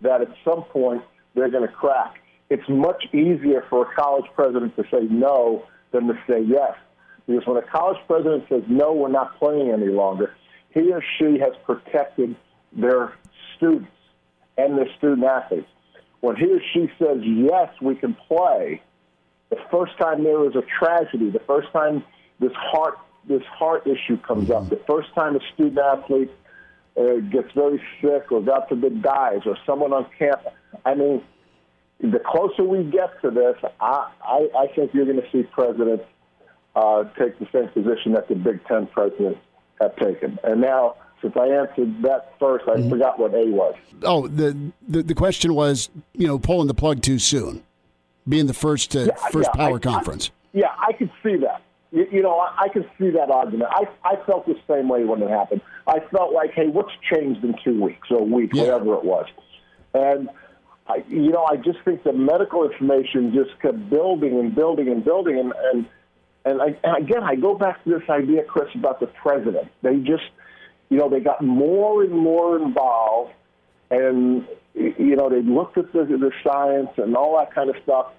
[0.00, 1.02] that at some point
[1.34, 2.16] they're going to crack.
[2.50, 6.74] It's much easier for a college president to say no than to say yes.
[7.26, 10.34] Because when a college president says, no, we're not playing any longer,
[10.70, 12.36] he or she has protected
[12.72, 13.12] their
[13.56, 13.90] students
[14.56, 15.68] and their student athletes.
[16.20, 18.82] When he or she says, yes, we can play,
[19.50, 22.04] the first time there is a tragedy, the first time
[22.40, 24.70] this heart this heart issue comes up, mm-hmm.
[24.70, 26.30] the first time a student athlete
[26.98, 30.52] uh, gets very sick or God forbid dies or someone on campus,
[30.84, 31.22] I mean,
[32.00, 36.04] the closer we get to this, I, I, I think you're going to see presidents
[36.76, 39.40] uh, take the same position that the Big Ten presidents
[39.80, 40.38] have taken.
[40.44, 42.90] And now, since I answered that first, I mm-hmm.
[42.90, 43.74] forgot what A was.
[44.02, 44.56] Oh, the,
[44.86, 47.64] the, the question was, you know, pulling the plug too soon,
[48.28, 50.30] being the first uh, yeah, first yeah, power I, conference.
[50.30, 51.62] I, yeah, I could see that.
[51.90, 53.70] You, you know, I, I could see that argument.
[53.72, 55.62] I I felt the same way when it happened.
[55.88, 58.62] I felt like, hey, what's changed in two weeks or a week, yeah.
[58.62, 59.26] whatever it was,
[59.94, 60.28] and.
[60.90, 65.04] I, you know, I just think the medical information just kept building and building and
[65.04, 65.86] building, and, and
[66.48, 69.70] and, I, and again, I go back to this idea, Chris, about the president.
[69.82, 70.24] They just,
[70.88, 73.32] you know, they got more and more involved,
[73.90, 78.12] and you know, they looked at the, the science and all that kind of stuff,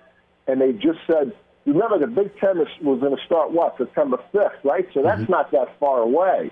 [0.48, 1.34] and they just said,
[1.66, 4.88] remember, the Big Ten was going to start what September fifth, right?
[4.94, 5.32] So that's mm-hmm.
[5.32, 6.52] not that far away.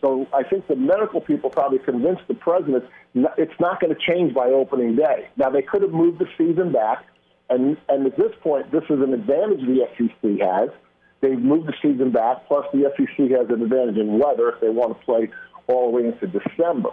[0.00, 2.84] So I think the medical people probably convinced the president
[3.14, 5.28] it's not going to change by opening day.
[5.36, 7.04] Now they could have moved the season back,
[7.48, 10.70] and and at this point, this is an advantage the SEC has
[11.20, 14.70] They've moved the season back, plus the SEC has an advantage in weather if they
[14.70, 15.28] want to play
[15.66, 16.90] all the way into December.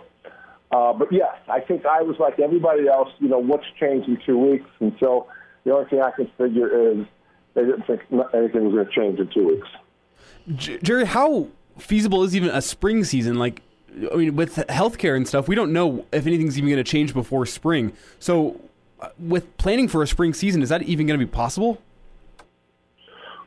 [0.70, 3.10] Uh, but yes, I think I was like everybody else.
[3.20, 4.70] You know, what's changed in two weeks?
[4.82, 5.28] And so
[5.64, 7.06] the only thing I can figure is
[7.54, 8.02] they didn't think
[8.34, 9.68] anything was going to change in two weeks.
[10.84, 13.38] Jerry, how feasible is even a spring season?
[13.38, 13.62] Like,
[14.12, 17.14] I mean, with healthcare and stuff, we don't know if anything's even going to change
[17.14, 17.94] before spring.
[18.20, 18.60] So,
[19.00, 21.82] uh, with planning for a spring season, is that even going to be possible?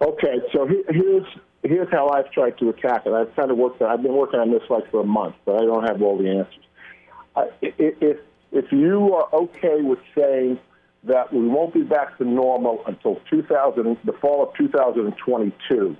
[0.01, 1.27] Okay, so here's
[1.63, 3.13] here's how I've tried to attack it.
[3.13, 3.83] I've kind of worked.
[3.83, 6.29] I've been working on this like for a month, but I don't have all the
[6.29, 6.65] answers.
[7.61, 8.19] if
[8.53, 10.59] if you are okay with saying
[11.05, 15.97] that we won't be back to normal until 2000, the fall of 2022,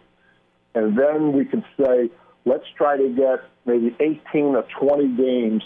[0.75, 2.11] and then we can say,
[2.45, 5.63] let's try to get maybe 18 or 20 games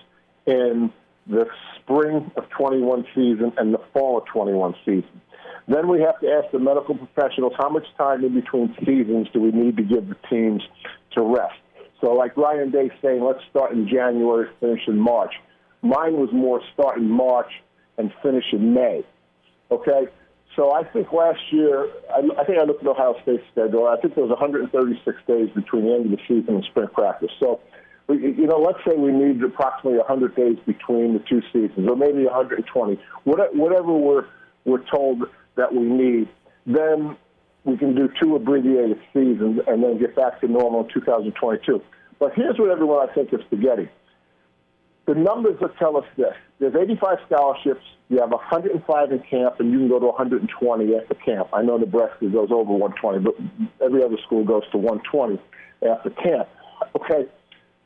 [0.46, 0.92] in
[1.26, 1.46] the
[1.80, 5.20] spring of 21 season and the fall of 21 season.
[5.66, 9.40] Then we have to ask the medical professionals how much time in between seasons do
[9.40, 10.62] we need to give the teams
[11.12, 11.54] to rest.
[12.00, 15.32] So, like Ryan Day saying, let's start in January, finish in March.
[15.80, 17.50] Mine was more start in March
[17.96, 19.04] and finish in May.
[19.70, 20.08] Okay?
[20.56, 23.86] So I think last year, I, I think I looked at Ohio State's schedule.
[23.86, 27.30] I think there was 136 days between the end of the season and spring practice.
[27.40, 27.60] So,
[28.08, 32.24] you know, let's say we need approximately 100 days between the two seasons, or maybe
[32.24, 34.26] 120, whatever we're
[34.64, 35.22] we're told
[35.56, 36.28] that we need.
[36.66, 37.16] Then
[37.64, 41.82] we can do two abbreviated seasons and then get back to normal in 2022.
[42.18, 43.88] But here's what everyone I think is forgetting.
[45.06, 46.34] The numbers that tell us this.
[46.58, 47.84] There's 85 scholarships.
[48.08, 51.48] You have 105 in camp, and you can go to 120 after camp.
[51.52, 53.34] I know Nebraska goes over 120, but
[53.84, 55.40] every other school goes to 120
[55.88, 56.48] after camp.
[56.96, 57.26] Okay,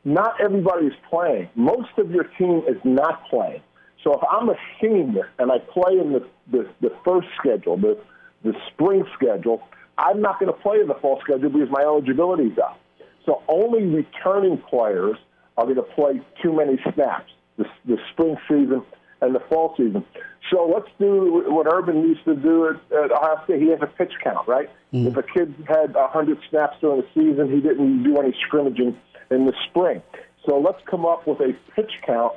[0.04, 1.48] not everybody is playing.
[1.54, 3.62] Most of your team is not playing.
[4.04, 7.98] So if I'm a senior and I play in the, the, the first schedule, the,
[8.44, 9.62] the spring schedule,
[9.96, 12.78] I'm not going to play in the fall schedule because my eligibility is up.
[13.26, 15.16] So only returning players
[15.56, 18.82] are going to play too many snaps the, the spring season
[19.20, 20.04] and the fall season.
[20.50, 23.60] So let's do what Urban used to do at, at Ohio State.
[23.60, 24.70] He has a pitch count, right?
[24.92, 25.08] Mm-hmm.
[25.08, 28.96] If a kid had 100 snaps during the season, he didn't do any scrimmaging
[29.30, 30.02] in the spring.
[30.46, 32.34] So let's come up with a pitch count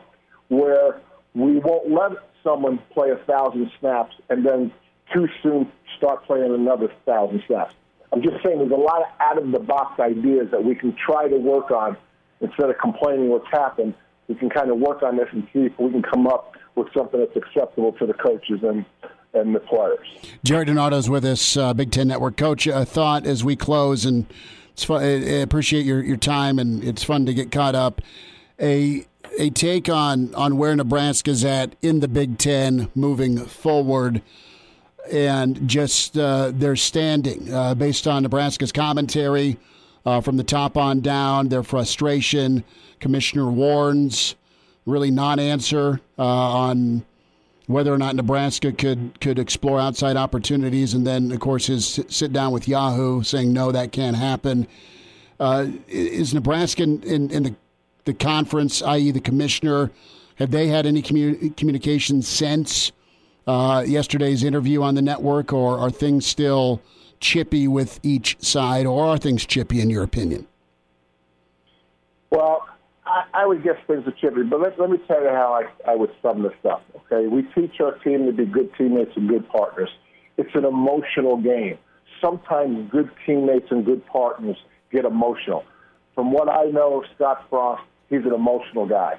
[0.49, 0.99] where
[1.33, 2.11] we won't let
[2.43, 4.71] someone play a thousand snaps and then
[5.13, 7.75] too soon start playing another thousand snaps.
[8.11, 10.93] I'm just saying there's a lot of out of the box ideas that we can
[10.93, 11.95] try to work on
[12.41, 13.93] instead of complaining what's happened.
[14.31, 16.87] We can kind of work on this and see if we can come up with
[16.93, 18.85] something that's acceptable to the coaches and
[19.33, 20.07] and the players.
[20.43, 22.65] Jerry DiNardo's with us, uh, Big Ten Network coach.
[22.65, 24.25] A thought as we close, and
[24.71, 25.03] it's fun.
[25.03, 28.01] I appreciate your, your time, and it's fun to get caught up.
[28.57, 29.05] A
[29.37, 34.21] a take on on where Nebraska's at in the Big Ten moving forward
[35.11, 39.57] and just uh, their standing uh, based on Nebraska's commentary
[40.05, 42.63] uh, from the top on down, their frustration.
[42.99, 44.35] Commissioner Warren's
[44.85, 47.05] really non-answer uh, on
[47.67, 52.33] whether or not Nebraska could could explore outside opportunities, and then of course his sit
[52.33, 54.67] down with Yahoo saying no, that can't happen.
[55.39, 57.55] Uh, is Nebraska in, in, in, the
[58.05, 59.91] the conference, i.e., the commissioner,
[60.35, 62.91] have they had any commu- communication since?
[63.47, 66.81] uh, yesterday's interview on the network, or are things still
[67.21, 70.47] chippy with each side, or are things chippy in your opinion?
[72.31, 72.67] Well,
[73.05, 75.91] I, I would guess things are chippy, but let, let me tell you how I,
[75.91, 76.83] I would sum this up.
[76.95, 79.89] Okay, we teach our team to be good teammates and good partners.
[80.37, 81.77] It's an emotional game.
[82.19, 84.57] Sometimes good teammates and good partners
[84.91, 85.63] get emotional.
[86.15, 89.17] From what I know of Scott Frost, he's an emotional guy,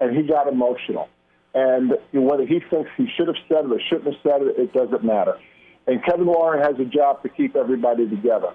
[0.00, 1.08] and he got emotional.
[1.54, 4.72] And whether he thinks he should have said it or shouldn't have said it, it
[4.72, 5.38] doesn't matter.
[5.86, 8.54] And Kevin Warren has a job to keep everybody together.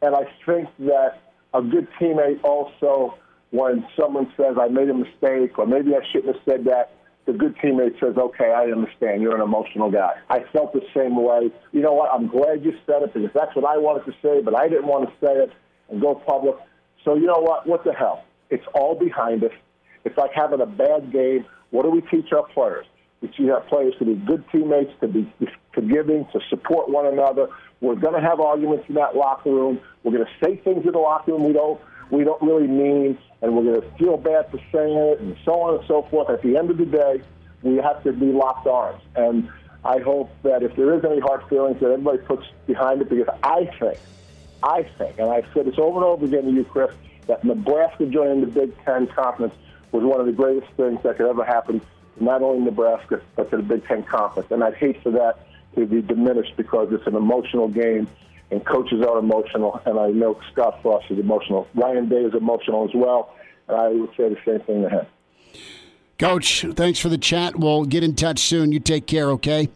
[0.00, 1.20] And I think that
[1.54, 3.18] a good teammate also,
[3.50, 6.94] when someone says, I made a mistake, or maybe I shouldn't have said that,
[7.26, 9.22] the good teammate says, okay, I understand.
[9.22, 10.14] You're an emotional guy.
[10.28, 11.52] I felt the same way.
[11.72, 12.10] You know what?
[12.12, 14.86] I'm glad you said it because that's what I wanted to say, but I didn't
[14.86, 15.52] want to say it
[15.88, 16.56] and go public.
[17.04, 17.66] So you know what?
[17.66, 18.24] What the hell?
[18.50, 19.52] It's all behind us.
[20.04, 22.86] It's like having a bad game what do we teach our players?
[23.22, 25.32] We teach our players to be good teammates, to be
[25.72, 27.48] forgiving, to support one another.
[27.80, 29.80] We're going to have arguments in that locker room.
[30.02, 31.80] We're going to say things in the locker room we don't
[32.10, 35.52] we don't really mean, and we're going to feel bad for saying it, and so
[35.62, 36.28] on and so forth.
[36.28, 37.22] At the end of the day,
[37.62, 39.00] we have to be locked arms.
[39.16, 39.48] And
[39.82, 43.34] I hope that if there is any hard feelings, that everybody puts behind it, because
[43.42, 43.98] I think,
[44.62, 46.90] I think, and I've said this over and over again to you, Chris,
[47.28, 49.54] that Nebraska joining the Big Ten Conference
[49.90, 51.80] was one of the greatest things that could ever happen
[52.20, 54.50] not only Nebraska, but to the Big Ten Conference.
[54.50, 58.08] And I'd hate for that to be diminished because it's an emotional game
[58.52, 61.66] and coaches are emotional, and I know Scott Frost is emotional.
[61.74, 63.34] Ryan Day is emotional as well,
[63.66, 65.06] and I would say the same thing to him.
[66.18, 67.56] Coach, thanks for the chat.
[67.56, 68.70] We'll get in touch soon.
[68.70, 69.70] You take care, okay?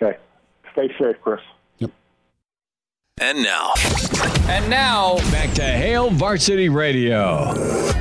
[0.00, 0.18] Okay.
[0.72, 1.40] Stay safe, Chris.
[1.78, 1.90] Yep.
[3.20, 3.74] And now.
[4.48, 7.92] And now, back to Hail Varsity Radio.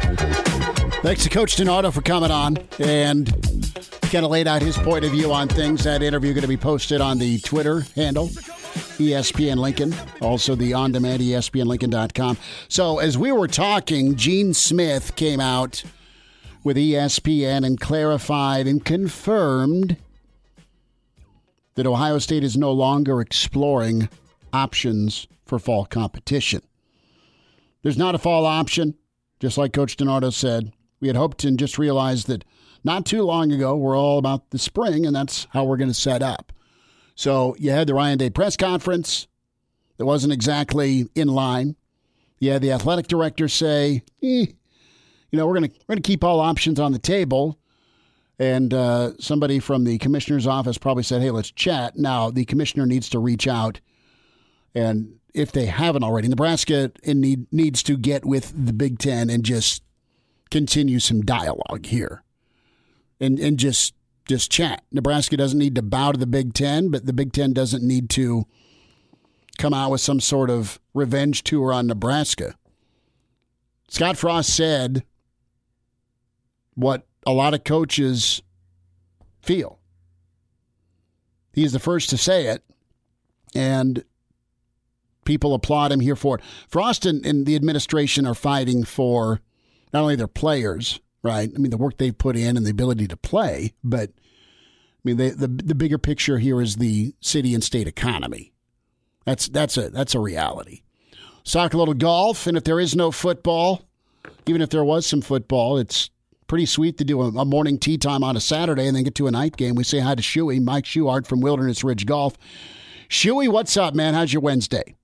[1.04, 3.28] Thanks to Coach DiNardo for coming on and
[4.04, 5.84] kind of laid out his point of view on things.
[5.84, 10.94] That interview going to be posted on the Twitter handle, ESPN Lincoln, also the on
[10.94, 12.38] demand ESPNLincoln.com.
[12.70, 15.84] So as we were talking, Gene Smith came out
[16.64, 19.98] with ESPN and clarified and confirmed
[21.76, 24.08] that Ohio State is no longer exploring
[24.54, 26.62] options for fall competition.
[27.82, 28.96] There's not a fall option,
[29.42, 30.72] just like Coach DiNardo said.
[31.04, 32.46] We had hoped and just realized that
[32.82, 35.94] not too long ago we're all about the spring, and that's how we're going to
[35.94, 36.54] set up.
[37.14, 39.28] So you had the Ryan Day press conference
[39.98, 41.76] that wasn't exactly in line.
[42.40, 44.54] You had the athletic director say, eh, you
[45.34, 47.60] know, we're going to we're going to keep all options on the table.
[48.40, 51.98] And uh, somebody from the commissioner's office probably said, hey, let's chat.
[51.98, 53.82] Now, the commissioner needs to reach out.
[54.74, 59.44] And if they haven't already, Nebraska need, needs to get with the Big Ten and
[59.44, 59.84] just
[60.54, 62.24] continue some dialogue here
[63.20, 64.84] and, and just just chat.
[64.92, 68.10] Nebraska doesn't need to bow to the Big Ten, but the Big Ten doesn't need
[68.12, 68.46] to
[69.58, 72.56] come out with some sort of revenge tour on Nebraska.
[73.90, 75.04] Scott Frost said
[76.76, 78.42] what a lot of coaches
[79.42, 79.80] feel.
[81.52, 82.64] He's the first to say it,
[83.56, 84.04] and
[85.26, 86.44] people applaud him here for it.
[86.70, 89.42] Frost and, and the administration are fighting for
[89.94, 91.50] not only their players, right?
[91.54, 95.18] I mean, the work they've put in and the ability to play, but I mean,
[95.18, 98.54] the, the the bigger picture here is the city and state economy.
[99.26, 100.82] That's that's a that's a reality.
[101.44, 103.82] Talk a little golf, and if there is no football,
[104.48, 106.10] even if there was some football, it's
[106.48, 109.16] pretty sweet to do a, a, morning tee time on a Saturday and then get
[109.16, 109.76] to a night game.
[109.76, 112.38] We say hi to Shuey, Mike Schuart from Wilderness Ridge Golf.
[113.10, 114.14] Shuey, what's up, man?
[114.14, 114.96] How's your Wednesday?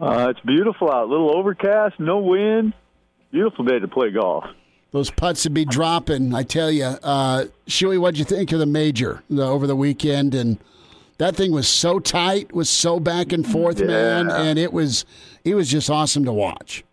[0.00, 1.04] Uh, it's beautiful out.
[1.04, 2.72] A little overcast, no wind.
[3.30, 4.44] Beautiful day to play golf.
[4.90, 6.84] Those putts would be dropping, I tell you.
[6.84, 10.34] Uh, Shuey, what'd you think of the major the, over the weekend?
[10.34, 10.58] And
[11.18, 13.86] that thing was so tight, was so back and forth, yeah.
[13.86, 15.04] man, and it was
[15.44, 16.84] it was just awesome to watch.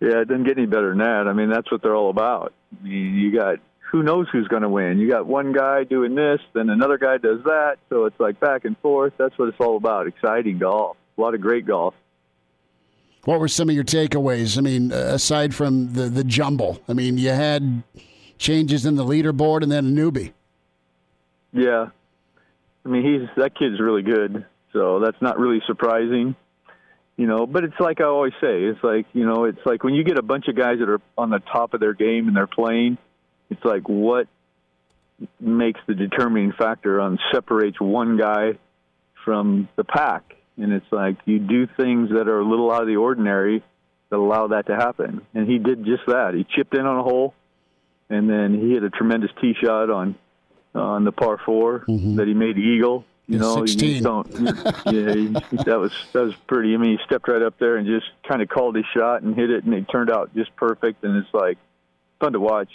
[0.00, 1.28] Yeah, it didn't get any better than that.
[1.28, 2.52] I mean, that's what they're all about.
[2.82, 3.58] You got
[3.92, 4.98] who knows who's going to win.
[4.98, 7.76] You got one guy doing this, then another guy does that.
[7.88, 9.12] So it's like back and forth.
[9.16, 10.08] That's what it's all about.
[10.08, 10.96] Exciting golf.
[11.16, 11.94] A lot of great golf.
[13.26, 14.56] What were some of your takeaways?
[14.56, 17.82] I mean, uh, aside from the the jumble, I mean, you had
[18.38, 20.32] changes in the leaderboard and then a newbie.
[21.52, 21.88] Yeah,
[22.84, 24.46] I mean, he's that kid's really good.
[24.72, 26.36] So that's not really surprising
[27.16, 29.94] you know but it's like i always say it's like you know it's like when
[29.94, 32.36] you get a bunch of guys that are on the top of their game and
[32.36, 32.98] they're playing
[33.50, 34.28] it's like what
[35.40, 38.58] makes the determining factor on separates one guy
[39.24, 42.88] from the pack and it's like you do things that are a little out of
[42.88, 43.62] the ordinary
[44.10, 47.02] that allow that to happen and he did just that he chipped in on a
[47.02, 47.34] hole
[48.08, 50.14] and then he hit a tremendous tee shot on
[50.74, 52.16] on the par 4 mm-hmm.
[52.16, 53.96] that he made eagle you know, 16.
[53.96, 54.30] you don't.
[54.86, 56.74] yeah, he, that was that was pretty.
[56.74, 59.34] I mean, he stepped right up there and just kind of called his shot and
[59.34, 61.02] hit it, and it turned out just perfect.
[61.02, 61.58] And it's like
[62.20, 62.70] fun to watch,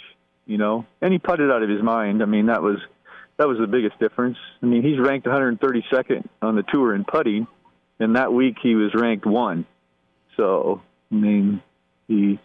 [0.46, 0.84] you know.
[1.00, 2.22] And he putted out of his mind.
[2.22, 2.78] I mean, that was
[3.38, 4.36] that was the biggest difference.
[4.62, 7.46] I mean, he's ranked 132nd on the tour in putting,
[7.98, 9.66] and that week he was ranked one.
[10.36, 11.62] So, I mean,
[12.08, 12.38] he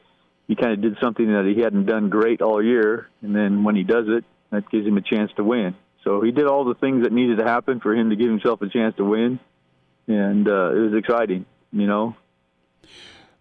[0.47, 3.75] he kind of did something that he hadn't done great all year, and then when
[3.75, 5.75] he does it, that gives him a chance to win.
[6.03, 8.61] So he did all the things that needed to happen for him to give himself
[8.61, 9.39] a chance to win,
[10.07, 12.15] and uh, it was exciting, you know.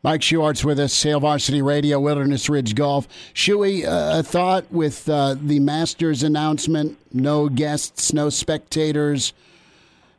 [0.02, 3.08] Mike Schuart's with us, Hail Varsity Radio, Wilderness Ridge Golf.
[3.34, 9.32] Shuey, uh, a thought with uh, the Masters announcement, no guests, no spectators,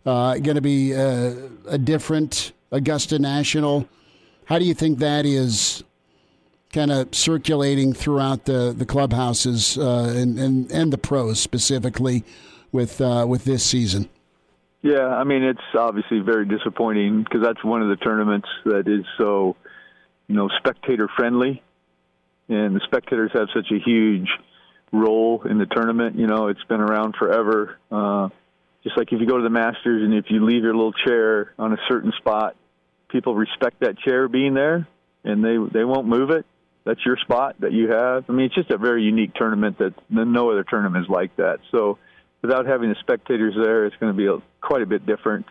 [0.08, 1.34] going to be uh,
[1.68, 3.88] a different Augusta National.
[4.46, 5.84] How do you think that is
[6.74, 12.24] kind of circulating throughout the the clubhouses uh, and, and and the pros specifically
[12.72, 14.10] with uh, with this season.
[14.82, 19.06] Yeah, I mean it's obviously very disappointing because that's one of the tournaments that is
[19.18, 19.56] so
[20.28, 21.64] you know spectator friendly,
[22.48, 24.30] and the spectators have such a huge
[24.92, 26.18] role in the tournament.
[26.18, 27.78] You know, it's been around forever.
[27.92, 28.30] Uh,
[28.84, 31.54] just like if you go to the Masters and if you leave your little chair
[31.60, 32.56] on a certain spot,
[33.10, 34.88] people respect that chair being there
[35.24, 36.46] and they they won't move it
[36.88, 38.24] that's your spot that you have.
[38.30, 41.60] I mean, it's just a very unique tournament that no other tournament is like that.
[41.70, 41.98] So
[42.42, 45.48] without having the spectators there, it's going to be a, quite a bit different.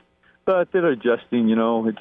[0.47, 1.49] But they're adjusting.
[1.49, 1.99] You know, it's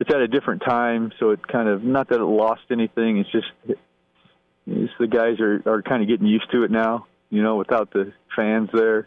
[0.00, 3.18] it's at a different time, so it kind of not that it lost anything.
[3.18, 3.46] It's just
[4.66, 7.06] it's the guys are are kind of getting used to it now.
[7.30, 9.06] You know, without the fans there,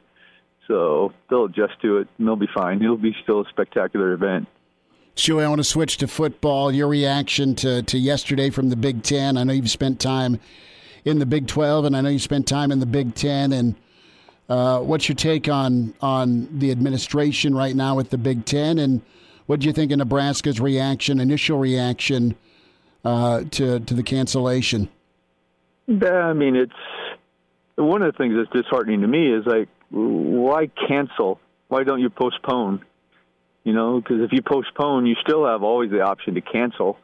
[0.71, 2.81] so they'll adjust to it and they'll be fine.
[2.81, 4.47] It'll be still a spectacular event.
[5.17, 6.71] Shuey, I want to switch to football.
[6.71, 9.35] Your reaction to, to yesterday from the Big Ten.
[9.35, 10.39] I know you've spent time
[11.03, 13.51] in the Big 12, and I know you spent time in the Big Ten.
[13.51, 13.75] And
[14.47, 18.79] uh, what's your take on, on the administration right now with the Big Ten?
[18.79, 19.01] And
[19.47, 22.37] what do you think of Nebraska's reaction, initial reaction
[23.03, 24.87] uh, to, to the cancellation?
[25.87, 26.71] Yeah, I mean, it's
[27.75, 31.39] one of the things that's disheartening to me is like, why cancel?
[31.67, 32.83] Why don't you postpone?
[33.63, 36.97] You know, because if you postpone, you still have always the option to cancel.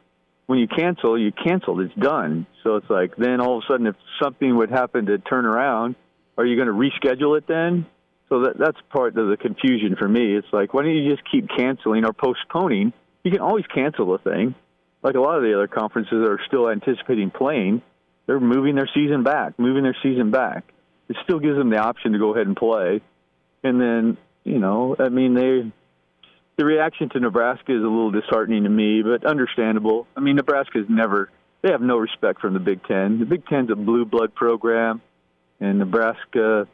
[0.46, 1.82] When you cancel, you canceled.
[1.82, 2.46] It's done.
[2.64, 5.94] So it's like then all of a sudden, if something would happen to turn around,
[6.36, 7.86] are you going to reschedule it then?
[8.28, 10.36] So that that's part of the confusion for me.
[10.36, 12.92] It's like why don't you just keep canceling or postponing?
[13.24, 14.54] You can always cancel a thing.
[15.02, 17.82] Like a lot of the other conferences are still anticipating playing,
[18.26, 20.64] they're moving their season back, moving their season back.
[21.08, 23.00] It still gives them the option to go ahead and play.
[23.62, 25.72] And then, you know, I mean, they
[26.56, 30.06] the reaction to Nebraska is a little disheartening to me, but understandable.
[30.16, 31.30] I mean, Nebraska's never
[31.62, 33.18] they have no respect from the Big Ten.
[33.18, 35.00] The Big Ten's a blue blood program,
[35.60, 36.68] and Nebraska,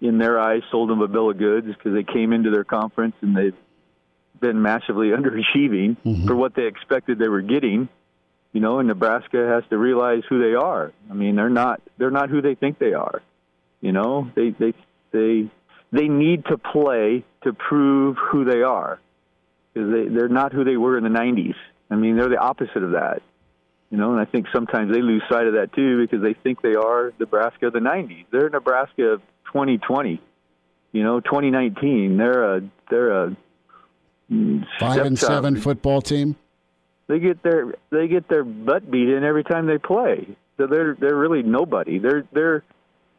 [0.00, 3.16] in their eyes, sold them a bill of goods because they came into their conference
[3.20, 3.56] and they've
[4.40, 6.26] been massively underachieving mm-hmm.
[6.26, 7.88] for what they expected they were getting.
[8.52, 10.92] You know, and Nebraska has to realize who they are.
[11.10, 13.22] I mean, they're not they're not who they think they are.
[13.80, 14.74] You know, they they
[15.12, 15.50] they
[15.92, 18.98] they need to play to prove who they are
[19.72, 21.54] because they they're not who they were in the 90s.
[21.90, 23.22] I mean, they're the opposite of that.
[23.90, 26.60] You know, and I think sometimes they lose sight of that too because they think
[26.60, 28.26] they are Nebraska of the 90s.
[28.30, 30.20] They're Nebraska of 2020.
[30.92, 32.16] You know, 2019.
[32.16, 32.60] They're a
[32.90, 33.36] they're a
[34.78, 36.36] five and seven football team.
[37.06, 40.36] They get their they get their butt beat in every time they play.
[40.58, 41.98] So they're they're really nobody.
[41.98, 42.64] They're they're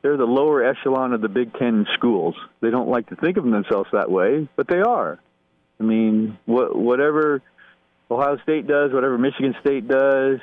[0.01, 2.35] they're the lower echelon of the Big Ten schools.
[2.61, 5.19] They don't like to think of themselves that way, but they are.
[5.79, 7.41] I mean, what, whatever
[8.09, 10.39] Ohio State does, whatever Michigan State does,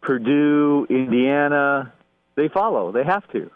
[0.00, 1.92] Purdue, Indiana,
[2.34, 2.92] they follow.
[2.92, 3.50] They have to,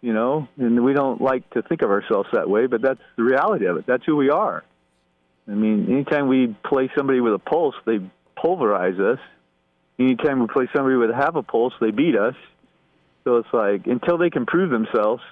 [0.00, 0.48] you know.
[0.58, 3.76] And we don't like to think of ourselves that way, but that's the reality of
[3.78, 3.86] it.
[3.86, 4.62] That's who we are.
[5.48, 7.98] I mean, anytime we play somebody with a pulse, they
[8.36, 9.18] pulverize us.
[9.98, 12.34] Anytime we play somebody with half a pulse, they beat us.
[13.24, 15.22] So it's like until they can prove themselves,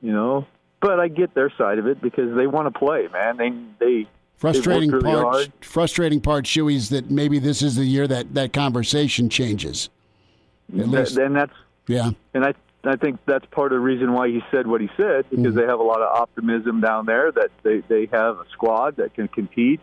[0.00, 0.46] you know.
[0.80, 3.36] But I get their side of it because they want to play, man.
[3.36, 5.34] They they frustrating really part.
[5.34, 5.52] Hard.
[5.60, 9.90] Frustrating part, Shuey, is that maybe this is the year that that conversation changes.
[10.78, 11.54] At least, and that's
[11.88, 12.10] yeah.
[12.34, 12.54] And I
[12.84, 15.56] I think that's part of the reason why he said what he said because mm
[15.56, 19.14] they have a lot of optimism down there that they they have a squad that
[19.14, 19.80] can compete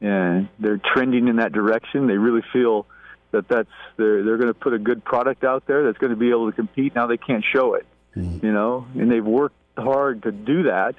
[0.00, 2.06] and they're trending in that direction.
[2.06, 2.86] They really feel
[3.32, 6.16] that that's they're they're going to put a good product out there that's going to
[6.16, 6.94] be able to compete.
[6.94, 8.44] Now they can't show it, mm-hmm.
[8.44, 10.94] you know, and they've worked hard to do that,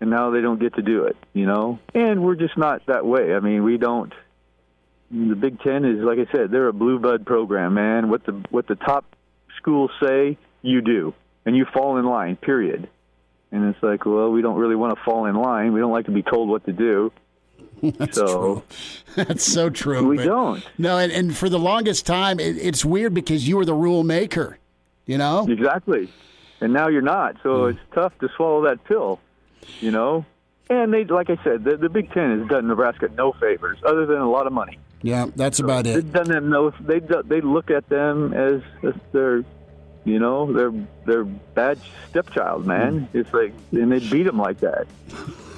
[0.00, 1.78] and now they don't get to do it, you know.
[1.94, 3.34] And we're just not that way.
[3.34, 4.12] I mean, we don't.
[5.10, 8.10] The Big Ten is like I said, they're a blue blood program, man.
[8.10, 9.04] What the what the top
[9.58, 11.14] schools say, you do,
[11.44, 12.36] and you fall in line.
[12.36, 12.88] Period.
[13.50, 15.74] And it's like, well, we don't really want to fall in line.
[15.74, 17.12] We don't like to be told what to do.
[17.98, 18.62] That's so, true.
[19.24, 20.06] That's so true.
[20.06, 20.64] We don't.
[20.78, 24.04] No, and, and for the longest time, it, it's weird because you were the rule
[24.04, 24.58] maker,
[25.06, 25.46] you know?
[25.48, 26.08] Exactly.
[26.60, 27.36] And now you're not.
[27.42, 27.70] So mm.
[27.70, 29.18] it's tough to swallow that pill,
[29.80, 30.24] you know?
[30.70, 34.06] And they, like I said, the, the Big Ten has done Nebraska no favors other
[34.06, 34.78] than a lot of money.
[35.02, 35.94] Yeah, that's so about it.
[35.94, 36.70] They've done them no.
[36.70, 39.44] They they look at them as, as their,
[40.04, 40.72] you know, their
[41.04, 43.08] their bad stepchild, man.
[43.12, 43.20] Mm.
[43.20, 44.86] It's like, and they beat them like that.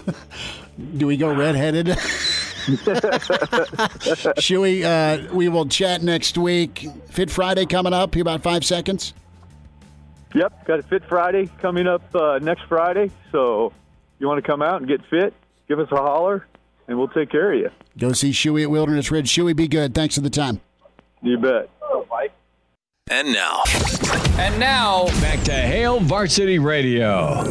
[0.97, 1.87] Do we go redheaded?
[4.37, 6.87] Shuey, uh, we will chat next week.
[7.11, 8.15] Fit Friday coming up.
[8.15, 9.15] Here about five seconds.
[10.35, 13.11] Yep, got a Fit Friday coming up uh, next Friday.
[13.31, 13.73] So
[14.19, 15.33] you want to come out and get fit,
[15.69, 16.47] give us a holler,
[16.89, 17.71] and we'll take care of you.
[17.99, 19.31] Go see Shuey at Wilderness Ridge.
[19.31, 19.95] Shuey, be good.
[19.95, 20.61] Thanks for the time.
[21.23, 21.71] You bet.
[23.11, 23.63] And now.
[24.39, 27.45] And now, back to Hail Varsity Radio.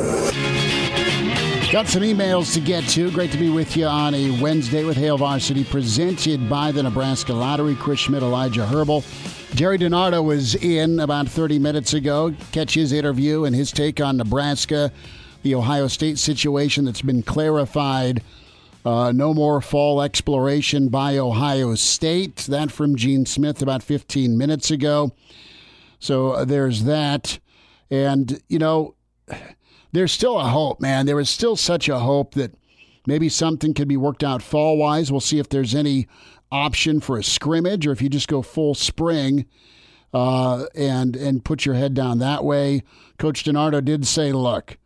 [1.73, 3.09] Got some emails to get to.
[3.09, 7.33] Great to be with you on a Wednesday with Hail Varsity, presented by the Nebraska
[7.33, 7.73] Lottery.
[7.73, 9.03] Chris Schmidt, Elijah Herbal.
[9.55, 12.35] Jerry DiNardo was in about 30 minutes ago.
[12.51, 14.91] Catch his interview and his take on Nebraska,
[15.41, 18.21] the Ohio State situation that's been clarified.
[18.85, 22.35] Uh, no more fall exploration by Ohio State.
[22.49, 25.11] That from Gene Smith about 15 minutes ago.
[25.97, 27.39] So uh, there's that.
[27.89, 28.93] And, you know
[29.93, 31.05] there's still a hope, man.
[31.05, 32.53] There is still such a hope that
[33.05, 35.11] maybe something could be worked out fall wise.
[35.11, 36.07] We'll see if there's any
[36.51, 39.45] option for a scrimmage or if you just go full spring
[40.13, 42.83] uh, and and put your head down that way.
[43.17, 44.77] Coach DiNardo did say, look,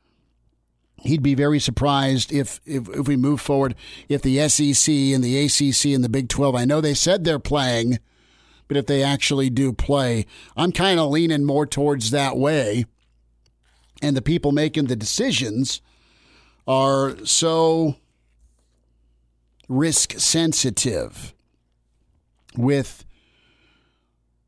[0.97, 3.76] he'd be very surprised if, if if we move forward
[4.10, 6.53] if the SEC and the ACC and the Big 12.
[6.53, 7.99] I know they said they're playing,
[8.68, 10.26] but if they actually do play,
[10.58, 12.86] I'm kind of leaning more towards that way
[14.02, 15.82] and the people making the decisions
[16.68, 17.95] are so
[19.70, 21.34] risk sensitive
[22.56, 23.06] with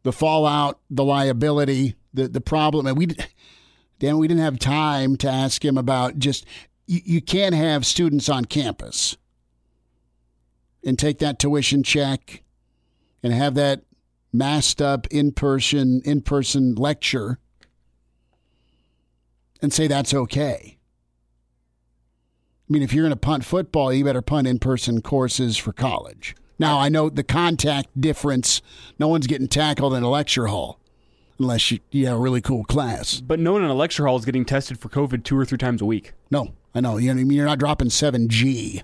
[0.04, 3.08] the fallout, the liability, the the problem, and we,
[4.00, 6.46] Dan, we didn't have time to ask him about just
[6.88, 9.18] you, you can't have students on campus
[10.84, 12.44] and take that tuition check
[13.22, 13.84] and have that
[14.32, 17.40] masked up in person in person lecture
[19.62, 20.78] and say that's okay.
[22.70, 25.74] I mean, if you're going to punt football, you better punt in person courses for
[25.74, 26.36] college.
[26.60, 28.62] Now, I know the contact difference.
[29.00, 30.80] No one's getting tackled in a lecture hall
[31.40, 33.22] unless you, you have a really cool class.
[33.22, 35.58] But no one in a lecture hall is getting tested for COVID two or three
[35.58, 36.12] times a week.
[36.30, 36.98] No, I know.
[36.98, 38.84] You know, I mean, you're not dropping 7G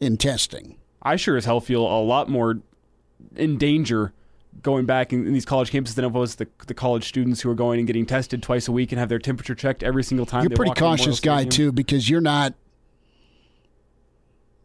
[0.00, 0.76] in testing.
[1.02, 2.60] I sure as hell feel a lot more
[3.36, 4.12] in danger
[4.64, 7.50] going back in, in, these college campuses than it was the, the college students who
[7.50, 10.26] are going and getting tested twice a week and have their temperature checked every single
[10.26, 10.42] time.
[10.42, 11.50] You're a pretty cautious guy Stadium.
[11.50, 12.54] too because you're not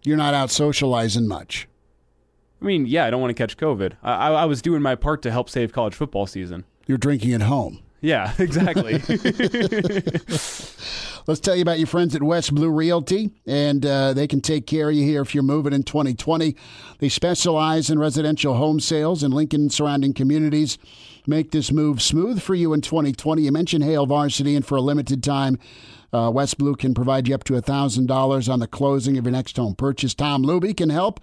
[0.04, 1.68] you're not out socializing much.
[2.62, 3.98] I mean, yeah, I don't want to catch COVID.
[4.02, 6.66] I, I, I was doing my part to help save college football season.
[6.88, 7.84] You're drinking at home.
[8.02, 8.94] Yeah, exactly.
[11.28, 14.66] Let's tell you about your friends at West Blue Realty, and uh, they can take
[14.66, 16.56] care of you here if you're moving in 2020.
[17.00, 20.80] They specialize in residential home sales in Lincoln and surrounding communities.
[21.28, 23.44] Make this move smooth for you in 2020.
[23.44, 25.60] You mentioned Hail Varsity, and for a limited time,
[26.12, 29.58] uh, West Blue can provide you up to $1,000 on the closing of your next
[29.58, 30.16] home purchase.
[30.16, 31.20] Tom Luby can help.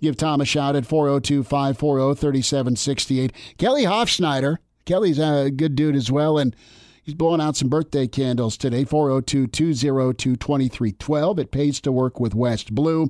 [0.00, 3.32] Give Tom a shout at 402 540 3768.
[3.58, 6.54] Kelly Hofschneider Kelly's a good dude as well, and
[7.02, 8.84] he's blowing out some birthday candles today.
[8.84, 11.38] 402 202 2312.
[11.38, 13.02] It pays to work with West Blue,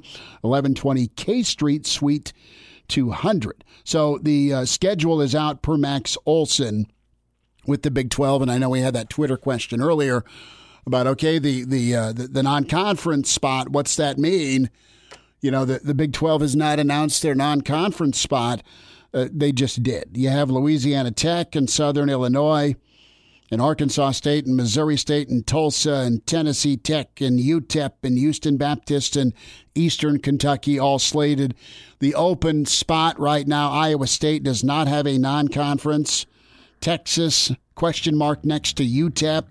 [0.43, 2.33] 1120 K Street, Suite
[2.89, 3.65] 200.
[3.85, 6.87] So the uh, schedule is out per Max Olson
[7.67, 10.25] with the Big 12, and I know we had that Twitter question earlier
[10.87, 13.69] about okay the the uh, the, the non-conference spot.
[13.69, 14.71] What's that mean?
[15.41, 18.63] You know, the the Big 12 has not announced their non-conference spot.
[19.13, 20.11] Uh, they just did.
[20.15, 22.77] You have Louisiana Tech and Southern Illinois,
[23.51, 28.57] and Arkansas State and Missouri State and Tulsa and Tennessee Tech and UTEP and Houston
[28.57, 29.35] Baptist and
[29.75, 31.55] Eastern Kentucky all slated.
[31.99, 36.27] The open spot right now, Iowa State does not have a non-conference.
[36.81, 39.51] Texas question mark next to UTEP.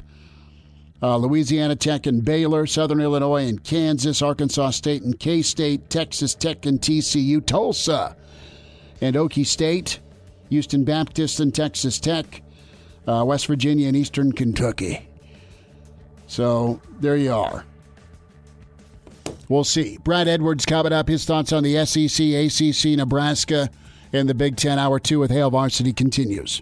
[1.02, 6.36] Uh, Louisiana Tech and Baylor, Southern Illinois and Kansas, Arkansas State and K State, Texas
[6.36, 8.16] Tech and TCU, Tulsa
[9.02, 10.00] and Okie State,
[10.50, 12.42] Houston Baptist and Texas Tech,
[13.08, 15.08] uh, West Virginia and Eastern Kentucky.
[16.28, 17.66] So there you are.
[19.48, 19.98] We'll see.
[19.98, 21.08] Brad Edwards coming up.
[21.08, 23.70] His thoughts on the SEC, ACC, Nebraska,
[24.14, 26.62] and the Big Ten Hour 2 with Hail Varsity continues.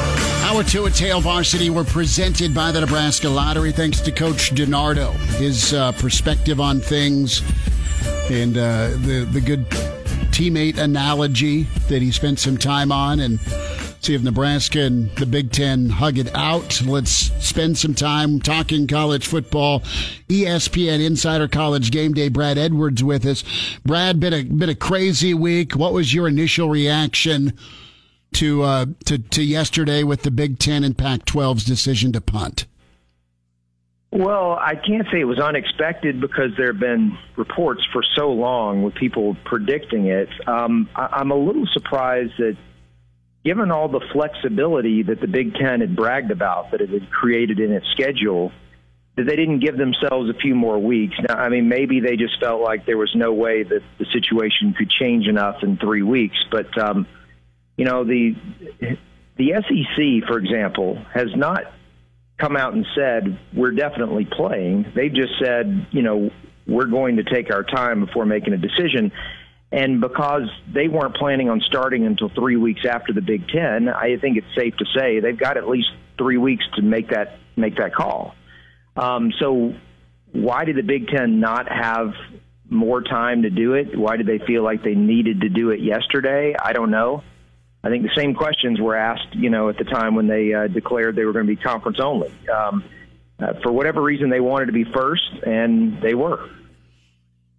[0.51, 3.71] Hour two at Hail Varsity were presented by the Nebraska Lottery.
[3.71, 7.41] Thanks to Coach DiNardo, his uh, perspective on things,
[8.29, 9.65] and uh, the the good
[10.33, 13.39] teammate analogy that he spent some time on, and
[14.01, 16.81] see if Nebraska and the Big Ten hug it out.
[16.81, 19.79] Let's spend some time talking college football.
[20.27, 22.27] ESPN Insider College Game Day.
[22.27, 23.45] Brad Edwards with us.
[23.85, 25.77] Brad, been a been a crazy week.
[25.77, 27.57] What was your initial reaction?
[28.33, 32.65] To uh, to to yesterday with the Big Ten and Pac-12's decision to punt?
[34.11, 38.83] Well, I can't say it was unexpected because there have been reports for so long
[38.83, 40.27] with people predicting it.
[40.47, 42.57] Um, I, am a little surprised that,
[43.45, 47.61] given all the flexibility that the Big Ten had bragged about that it had created
[47.61, 48.51] in its schedule,
[49.15, 51.15] that they didn't give themselves a few more weeks.
[51.29, 54.73] Now, I mean, maybe they just felt like there was no way that the situation
[54.77, 56.77] could change enough in three weeks, but.
[56.77, 57.07] Um,
[57.77, 58.35] you know the
[59.37, 61.63] the SEC, for example, has not
[62.37, 64.91] come out and said we're definitely playing.
[64.95, 66.31] They've just said, you know,
[66.67, 69.11] we're going to take our time before making a decision.
[69.71, 74.17] And because they weren't planning on starting until three weeks after the Big Ten, I
[74.17, 77.77] think it's safe to say they've got at least three weeks to make that make
[77.77, 78.35] that call.
[78.97, 79.73] Um, so,
[80.33, 82.13] why did the Big Ten not have
[82.69, 83.97] more time to do it?
[83.97, 86.53] Why did they feel like they needed to do it yesterday?
[86.61, 87.23] I don't know.
[87.83, 90.67] I think the same questions were asked, you know, at the time when they uh,
[90.67, 92.31] declared they were going to be conference only.
[92.47, 92.83] Um,
[93.39, 96.47] uh, for whatever reason, they wanted to be first, and they were.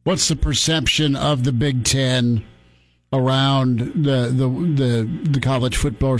[0.04, 2.44] What's the perception of the Big Ten
[3.12, 6.18] around the the the, the college football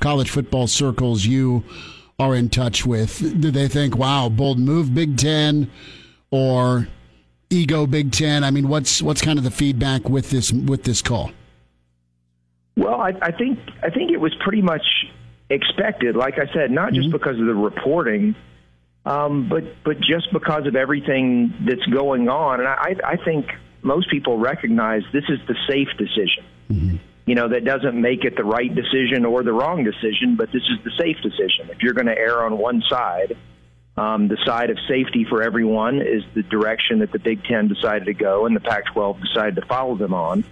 [0.00, 1.64] college football circles you
[2.18, 3.18] are in touch with?
[3.40, 5.70] Do they think, "Wow, bold move, Big Ten,"
[6.32, 6.88] or
[7.50, 8.42] ego Big Ten?
[8.42, 11.30] I mean, what's what's kind of the feedback with this with this call?
[12.76, 14.84] Well, I, I think I think it was pretty much
[15.48, 16.16] expected.
[16.16, 17.16] Like I said, not just mm-hmm.
[17.16, 18.34] because of the reporting,
[19.06, 22.60] um, but but just because of everything that's going on.
[22.60, 23.46] And I, I think
[23.82, 26.44] most people recognize this is the safe decision.
[26.70, 26.96] Mm-hmm.
[27.26, 30.62] You know, that doesn't make it the right decision or the wrong decision, but this
[30.62, 31.70] is the safe decision.
[31.70, 33.36] If you're going to err on one side,
[33.96, 38.06] um, the side of safety for everyone is the direction that the Big Ten decided
[38.06, 40.44] to go, and the Pac-12 decided to follow them on.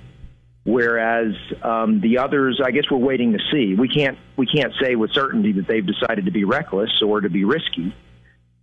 [0.64, 3.74] Whereas um, the others, I guess we're waiting to see.
[3.74, 7.28] We can't we can't say with certainty that they've decided to be reckless or to
[7.28, 7.94] be risky,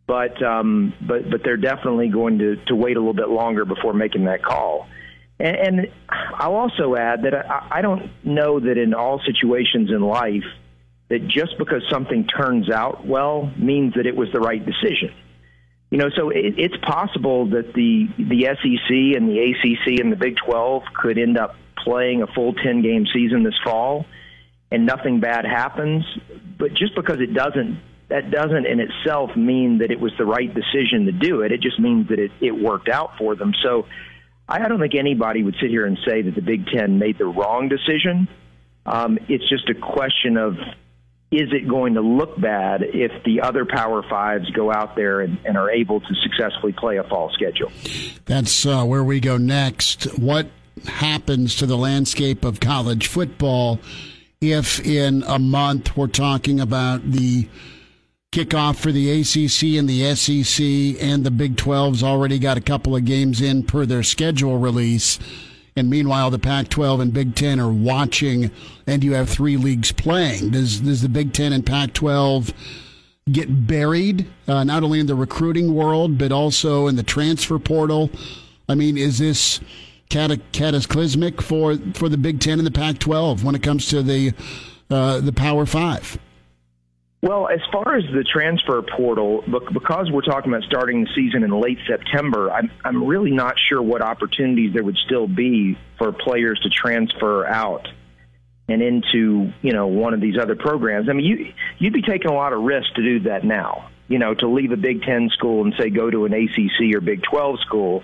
[0.08, 3.94] but um, but but they're definitely going to to wait a little bit longer before
[3.94, 4.88] making that call.
[5.42, 10.02] And, and I'll also add that I, I don't know that in all situations in
[10.02, 10.46] life
[11.10, 15.14] that just because something turns out well means that it was the right decision.
[15.92, 20.16] You know, so it, it's possible that the the SEC and the ACC and the
[20.16, 24.06] Big 12 could end up playing a full 10 game season this fall
[24.72, 26.06] and nothing bad happens.
[26.58, 30.54] But just because it doesn't, that doesn't in itself mean that it was the right
[30.54, 31.52] decision to do it.
[31.52, 33.54] It just means that it, it worked out for them.
[33.64, 33.86] So
[34.48, 37.26] I don't think anybody would sit here and say that the Big Ten made the
[37.26, 38.28] wrong decision.
[38.86, 40.56] Um, it's just a question of
[41.32, 45.38] is it going to look bad if the other Power Fives go out there and,
[45.46, 47.72] and are able to successfully play a fall schedule?
[48.26, 50.06] That's uh, where we go next.
[50.18, 50.48] What
[50.86, 53.80] happens to the landscape of college football
[54.42, 57.48] if in a month we're talking about the
[58.32, 62.96] kickoff for the ACC and the SEC and the Big 12's already got a couple
[62.96, 65.20] of games in per their schedule release.
[65.76, 68.52] And meanwhile, the Pac 12 and Big 10 are watching,
[68.86, 70.52] and you have three leagues playing.
[70.52, 72.54] Does, does the Big 10 and Pac 12
[73.32, 78.10] get buried, uh, not only in the recruiting world, but also in the transfer portal?
[78.68, 79.60] I mean, is this
[80.10, 84.34] cataclysmic for for the Big Ten and the Pac-12 when it comes to the
[84.90, 86.18] uh, the Power Five?
[87.22, 89.44] Well, as far as the transfer portal,
[89.74, 93.82] because we're talking about starting the season in late September, I'm I'm really not sure
[93.82, 97.88] what opportunities there would still be for players to transfer out
[98.68, 101.10] and into you know one of these other programs.
[101.10, 103.90] I mean, you you'd be taking a lot of risk to do that now.
[104.08, 107.02] You know, to leave a Big Ten school and say go to an ACC or
[107.02, 108.02] Big Twelve school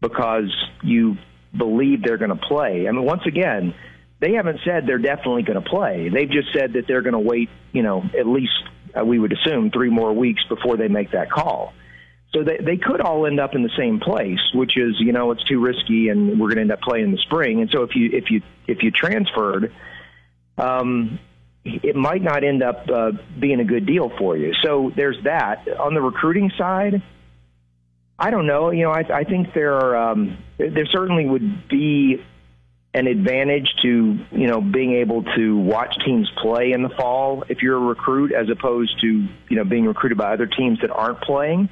[0.00, 1.16] because you
[1.56, 2.86] believe they're going to play.
[2.88, 3.74] I mean, once again,
[4.20, 6.08] they haven't said they're definitely going to play.
[6.08, 8.52] They've just said that they're going to wait, you know, at least
[8.98, 11.72] uh, we would assume three more weeks before they make that call.
[12.32, 15.32] So they they could all end up in the same place, which is you know
[15.32, 17.60] it's too risky, and we're going to end up playing in the spring.
[17.60, 19.72] And so if you if you if you transferred,
[20.56, 21.18] um,
[21.64, 24.52] it might not end up uh, being a good deal for you.
[24.62, 25.68] So there's that.
[25.78, 27.02] On the recruiting side,
[28.18, 28.70] I don't know.
[28.70, 30.38] You know, I, I think there are, um,
[30.68, 32.22] there certainly would be
[32.92, 37.58] an advantage to you know being able to watch teams play in the fall if
[37.62, 39.06] you're a recruit as opposed to
[39.48, 41.68] you know being recruited by other teams that aren't playing.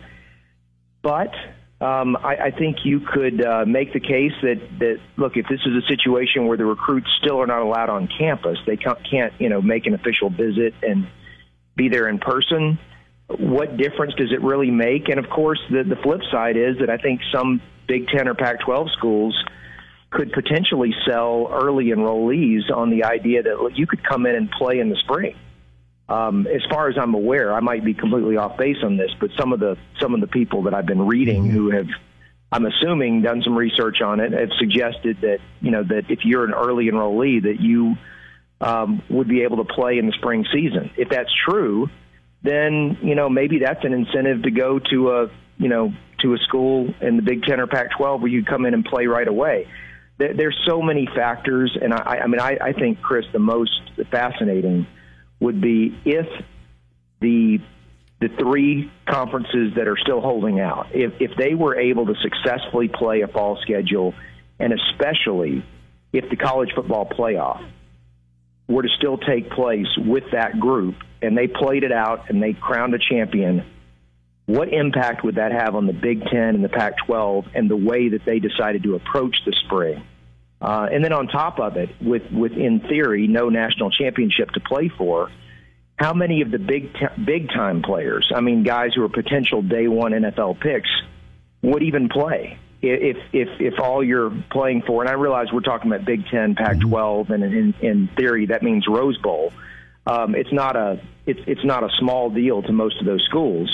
[1.03, 1.33] But
[1.81, 5.61] um, I, I think you could uh, make the case that that look if this
[5.67, 9.33] is a situation where the recruits still are not allowed on campus, they can't, can't
[9.39, 11.09] you know make an official visit and
[11.77, 12.79] be there in person
[13.29, 15.09] what difference does it really make?
[15.09, 18.35] And of course, the, the flip side is that I think some Big Ten or
[18.35, 19.45] Pac 12 schools
[20.11, 24.79] could potentially sell early enrollees on the idea that you could come in and play
[24.79, 25.37] in the spring.
[26.09, 29.29] Um, as far as I'm aware, I might be completely off base on this, but
[29.39, 31.87] some of the some of the people that I've been reading who have,
[32.51, 36.47] I'm assuming, done some research on it, have suggested that you know that if you're
[36.47, 37.99] an early enrollee, that you
[38.63, 40.91] um, would be able to play in the spring season.
[40.97, 41.91] If that's true,
[42.43, 46.39] then you know maybe that's an incentive to go to a you know to a
[46.39, 49.69] school in the Big Ten or Pac-12 where you come in and play right away.
[50.19, 53.81] There, there's so many factors, and I, I mean I, I think Chris the most
[54.11, 54.87] fascinating
[55.41, 56.27] would be if
[57.21, 57.59] the
[58.21, 62.89] the three conferences that are still holding out, if if they were able to successfully
[62.89, 64.15] play a fall schedule,
[64.59, 65.65] and especially
[66.13, 67.65] if the college football playoff
[68.67, 72.53] were to still take place with that group and they played it out and they
[72.53, 73.65] crowned a champion,
[74.47, 77.77] what impact would that have on the Big Ten and the Pac 12 and the
[77.77, 80.03] way that they decided to approach the spring?
[80.61, 84.61] Uh, and then on top of it, with, with in theory no national championship to
[84.61, 85.31] play for,
[85.97, 89.63] how many of the big t- big time players, I mean guys who are potential
[89.63, 90.91] day one NFL picks,
[91.63, 92.59] would even play?
[92.81, 96.55] if if if all you're playing for, and I realize we're talking about Big Ten,
[96.55, 99.53] Pac-12, and in, in theory that means Rose Bowl.
[100.07, 103.71] Um, it's not a it's it's not a small deal to most of those schools.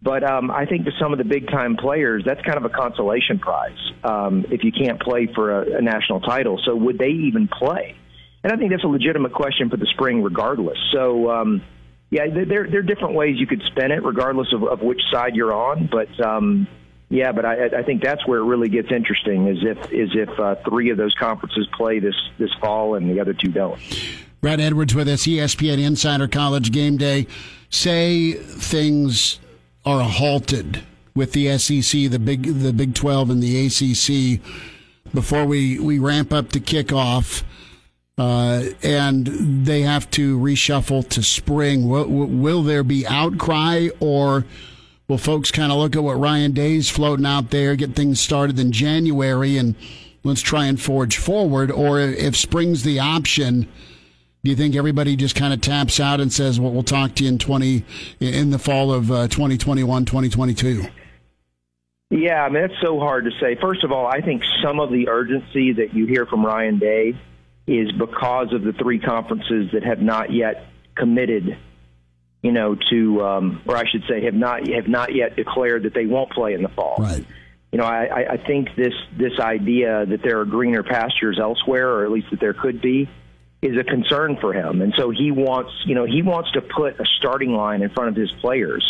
[0.00, 2.68] But um, I think to some of the big time players, that's kind of a
[2.68, 6.60] consolation prize um, if you can't play for a, a national title.
[6.64, 7.96] So would they even play?
[8.44, 10.78] And I think that's a legitimate question for the spring, regardless.
[10.92, 11.62] So um,
[12.10, 15.34] yeah, there there are different ways you could spin it, regardless of, of which side
[15.34, 15.88] you're on.
[15.90, 16.68] But um,
[17.08, 19.48] yeah, but I, I think that's where it really gets interesting.
[19.48, 23.20] Is if is if uh, three of those conferences play this this fall and the
[23.20, 23.80] other two don't.
[24.40, 27.26] Brad Edwards with us, ESPN Insider College Game Day.
[27.70, 29.40] Say things
[29.84, 30.82] are halted
[31.14, 34.40] with the SEC, the Big the Big Twelve, and the ACC
[35.12, 37.42] before we we ramp up to kickoff.
[38.16, 39.26] Uh, and
[39.64, 41.88] they have to reshuffle to spring.
[41.88, 44.44] Will, will there be outcry, or
[45.06, 48.58] will folks kind of look at what Ryan Day's floating out there, get things started
[48.58, 49.76] in January, and
[50.24, 51.70] let's try and forge forward?
[51.70, 53.68] Or if spring's the option,
[54.44, 57.24] do you think everybody just kind of taps out and says, "Well, we'll talk to
[57.24, 57.84] you in twenty
[58.20, 60.84] in the fall of uh, 2021, 2022"?
[62.10, 63.56] Yeah, I mean it's so hard to say.
[63.60, 67.14] First of all, I think some of the urgency that you hear from Ryan Day
[67.66, 71.58] is because of the three conferences that have not yet committed,
[72.42, 75.94] you know, to um, or I should say have not have not yet declared that
[75.94, 76.96] they won't play in the fall.
[76.98, 77.26] Right.
[77.72, 82.04] You know, I, I think this this idea that there are greener pastures elsewhere, or
[82.06, 83.10] at least that there could be,
[83.60, 87.00] is a concern for him, and so he wants you know he wants to put
[87.00, 88.84] a starting line in front of his players,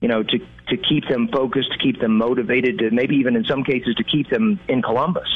[0.00, 0.38] you know, to
[0.68, 4.04] to keep them focused, to keep them motivated, to maybe even in some cases to
[4.04, 5.28] keep them in Columbus,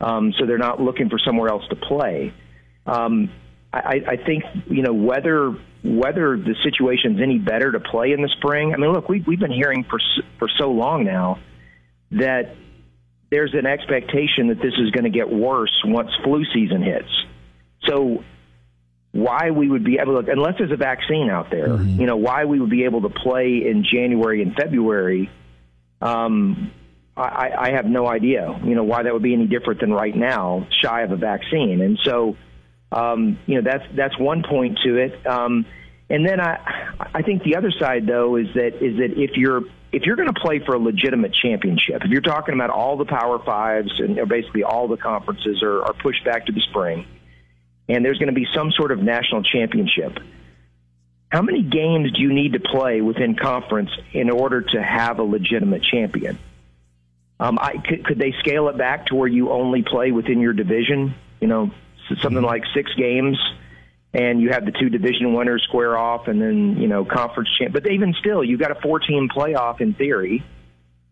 [0.00, 2.34] um, so they're not looking for somewhere else to play.
[2.84, 3.30] Um,
[3.72, 8.30] I, I think you know whether whether the situation's any better to play in the
[8.38, 8.74] spring.
[8.74, 10.00] I mean, look, we've we've been hearing for
[10.38, 11.38] for so long now
[12.12, 12.54] that
[13.30, 17.10] there's an expectation that this is going to get worse once flu season hits.
[17.86, 18.24] So
[19.12, 22.00] why we would be able to, unless there's a vaccine out there, mm-hmm.
[22.00, 25.30] you know, why we would be able to play in January and February,
[26.02, 26.70] um,
[27.16, 30.14] I, I have no idea, you know, why that would be any different than right
[30.14, 31.80] now, shy of a vaccine.
[31.80, 32.36] And so,
[32.92, 35.26] um, you know, that's, that's one point to it.
[35.26, 35.64] Um,
[36.10, 36.58] and then I,
[37.14, 39.62] I think the other side though is that, is that if you're,
[39.92, 43.06] if you're going to play for a legitimate championship, if you're talking about all the
[43.06, 47.06] power fives and basically all the conferences are, are pushed back to the spring,
[47.88, 50.18] and there's going to be some sort of national championship.
[51.28, 55.22] How many games do you need to play within conference in order to have a
[55.22, 56.38] legitimate champion?
[57.38, 60.52] Um, I, could, could they scale it back to where you only play within your
[60.52, 61.14] division?
[61.40, 61.70] You know,
[62.22, 63.38] something like six games,
[64.14, 67.74] and you have the two division winners square off, and then you know conference champ.
[67.74, 70.42] But even still, you've got a four-team playoff in theory.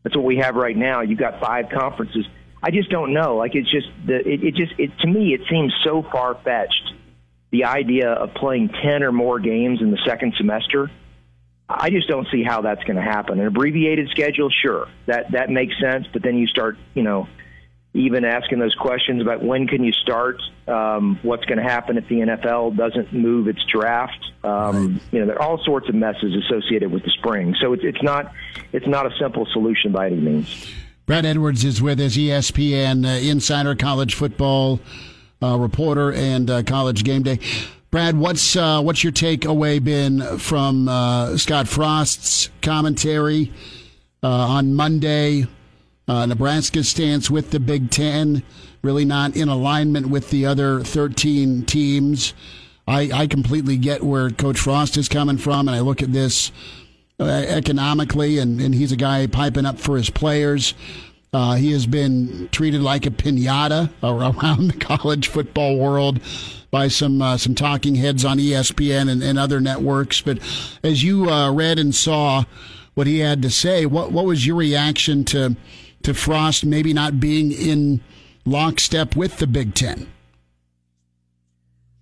[0.03, 1.03] That's what we have right now.
[1.03, 2.27] You've got five conferences
[2.64, 3.36] I just don't know.
[3.36, 6.94] Like it's just the it, it just it to me it seems so far fetched.
[7.52, 10.90] The idea of playing ten or more games in the second semester.
[11.68, 13.38] I just don't see how that's going to happen.
[13.38, 16.06] An abbreviated schedule, sure, that that makes sense.
[16.10, 17.28] But then you start, you know,
[17.92, 22.08] even asking those questions about when can you start, um, what's going to happen if
[22.08, 24.24] the NFL doesn't move its draft.
[24.42, 25.02] Um.
[25.12, 27.54] You know, there are all sorts of messes associated with the spring.
[27.60, 28.32] So it's it's not
[28.72, 30.66] it's not a simple solution by any means.
[31.07, 34.80] Brad Edwards is with us, ESPN uh, insider, college football
[35.42, 37.38] uh, reporter, and uh, college game day.
[37.90, 43.52] Brad, what's uh, what's your takeaway been from uh, Scott Frost's commentary
[44.22, 45.46] uh, on Monday?
[46.09, 48.42] Nebraska's stance with the Big Ten,
[48.82, 52.34] really not in alignment with the other 13 teams.
[52.86, 56.52] I, I completely get where Coach Frost is coming from, and I look at this
[57.20, 60.74] uh, economically, and, and he's a guy piping up for his players.
[61.32, 66.20] Uh, he has been treated like a pinata around the college football world
[66.70, 70.20] by some uh, some talking heads on ESPN and, and other networks.
[70.20, 70.38] But
[70.82, 72.44] as you uh, read and saw
[72.94, 75.56] what he had to say, what what was your reaction to
[76.02, 78.00] to Frost maybe not being in
[78.44, 80.08] lockstep with the Big Ten?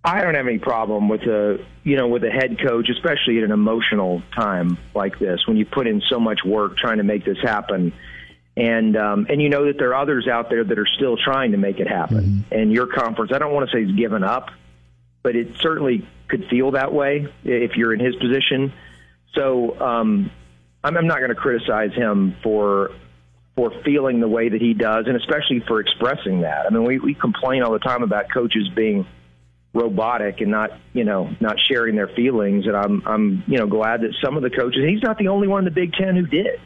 [0.04, 3.44] I don't have any problem with a you know with a head coach, especially at
[3.44, 7.24] an emotional time like this when you put in so much work trying to make
[7.24, 7.92] this happen,
[8.56, 11.52] and um, and you know that there are others out there that are still trying
[11.52, 12.24] to make it happen.
[12.24, 12.54] Mm-hmm.
[12.54, 14.50] And your conference, I don't want to say it's given up,
[15.22, 18.72] but it certainly could feel that way if you're in his position.
[19.34, 20.30] So um,
[20.82, 22.90] I'm, I'm not going to criticize him for
[23.54, 26.66] for feeling the way that he does, and especially for expressing that.
[26.66, 29.06] I mean, we, we complain all the time about coaches being
[29.74, 32.66] robotic and not you know not sharing their feelings.
[32.66, 35.48] And i'm i'm you know glad that some of the coaches he's not the only
[35.48, 36.60] one in the big ten who did.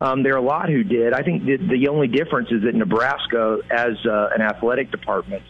[0.00, 1.12] Um, there are a lot who did.
[1.12, 5.42] I think the, the only difference is that nebraska as uh, an athletic department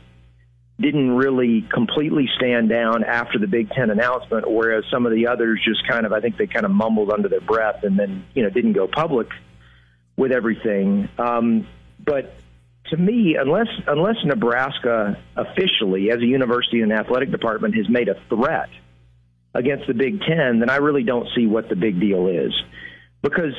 [0.81, 5.61] didn't really completely stand down after the Big Ten announcement, whereas some of the others
[5.65, 8.45] just kind of, I think they kind of mumbled under their breath and then, you
[8.45, 9.29] know, didn't go public
[10.17, 11.09] with everything.
[11.19, 11.67] Um,
[11.99, 12.33] but
[12.91, 18.15] to me, unless unless Nebraska officially, as a university and athletic department, has made a
[18.29, 18.69] threat
[19.55, 22.53] against the Big Ten, then I really don't see what the big deal is.
[23.23, 23.55] Because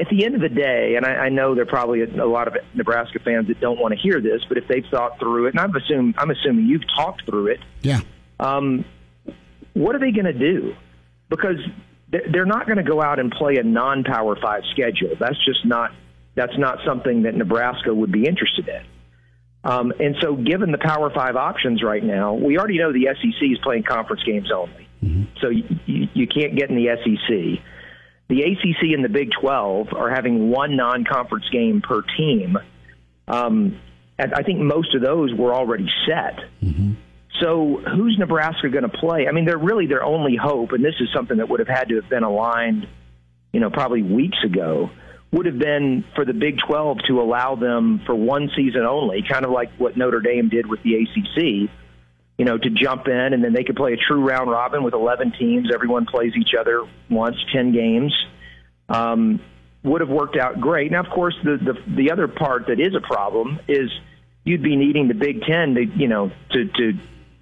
[0.00, 2.26] at the end of the day, and I, I know there are probably a, a
[2.26, 5.46] lot of Nebraska fans that don't want to hear this, but if they've thought through
[5.46, 8.00] it, and I'm assuming I'm assuming you've talked through it, yeah.
[8.40, 8.84] Um,
[9.74, 10.74] what are they going to do?
[11.28, 11.58] Because
[12.10, 15.14] they're not going to go out and play a non-power five schedule.
[15.20, 15.92] That's just not
[16.38, 18.82] that's not something that Nebraska would be interested in.
[19.64, 23.42] Um, and so, given the Power Five options right now, we already know the SEC
[23.42, 24.88] is playing conference games only.
[25.02, 25.24] Mm-hmm.
[25.40, 27.64] So you, you, you can't get in the SEC.
[28.28, 32.56] The ACC and the Big 12 are having one non conference game per team.
[33.26, 33.80] Um,
[34.18, 36.38] I think most of those were already set.
[36.62, 36.92] Mm-hmm.
[37.40, 39.28] So who's Nebraska going to play?
[39.28, 41.88] I mean, they're really their only hope, and this is something that would have had
[41.90, 42.88] to have been aligned,
[43.52, 44.90] you know, probably weeks ago,
[45.30, 49.44] would have been for the Big 12 to allow them for one season only, kind
[49.44, 51.70] of like what Notre Dame did with the ACC,
[52.38, 54.94] you know, to jump in and then they could play a true round robin with
[54.94, 55.68] 11 teams.
[55.72, 58.14] Everyone plays each other once, 10 games.
[58.88, 59.40] Um,
[59.82, 60.90] would have worked out great.
[60.90, 63.90] Now, of course, the, the the other part that is a problem is
[64.44, 66.98] you'd be needing the Big Ten to you know to to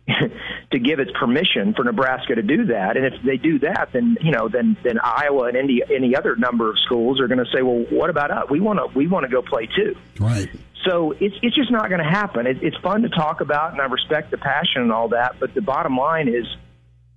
[0.71, 2.97] to give its permission for Nebraska to do that.
[2.97, 6.37] And if they do that, then you know, then then Iowa and any any other
[6.37, 8.45] number of schools are going to say, well, what about us?
[8.49, 9.97] We want to we want to go play too.
[10.21, 10.49] Right.
[10.85, 12.47] So it's it's just not going to happen.
[12.47, 15.41] It, it's fun to talk about, and I respect the passion and all that.
[15.41, 16.47] But the bottom line is,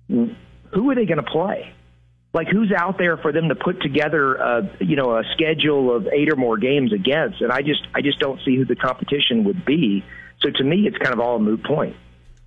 [0.08, 1.72] who are they going to play?
[2.32, 6.06] Like who's out there for them to put together, a, you know, a schedule of
[6.08, 7.40] eight or more games against?
[7.40, 10.04] And I just I just don't see who the competition would be.
[10.40, 11.94] So to me, it's kind of all a moot point.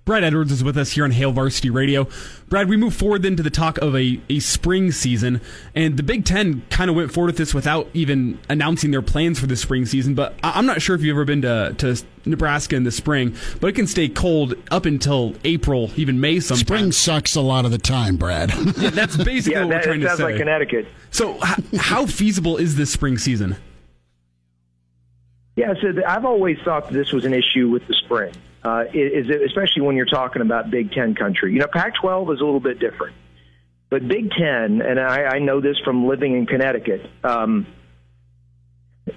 [0.04, 2.06] Brad Edwards is with us here on Hail Varsity Radio.
[2.50, 5.40] Brad, we move forward then to the talk of a, a spring season,
[5.74, 9.40] and the Big Ten kind of went forward with this without even announcing their plans
[9.40, 10.14] for the spring season.
[10.14, 11.96] But I'm not sure if you've ever been to, to
[12.26, 16.66] Nebraska in the spring, but it can stay cold up until April, even May sometimes.
[16.66, 18.52] Spring sucks a lot of the time, Brad.
[18.76, 20.16] yeah, that's basically yeah, what that, we're trying to say.
[20.16, 20.86] Sounds like Connecticut.
[21.12, 23.56] So, h- how feasible is this spring season?
[25.56, 28.34] Yeah, so I've always thought that this was an issue with the spring
[28.64, 31.52] uh, is especially when you're talking about Big Ten country.
[31.52, 33.14] You know, Pac-12 is a little bit different,
[33.90, 37.08] but Big Ten, and I, I know this from living in Connecticut.
[37.22, 37.66] Um,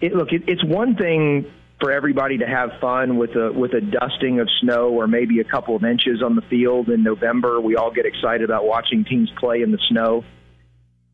[0.02, 3.82] it, look, it, it's one thing for everybody to have fun with a with a
[3.82, 7.62] dusting of snow or maybe a couple of inches on the field in November.
[7.62, 10.26] We all get excited about watching teams play in the snow.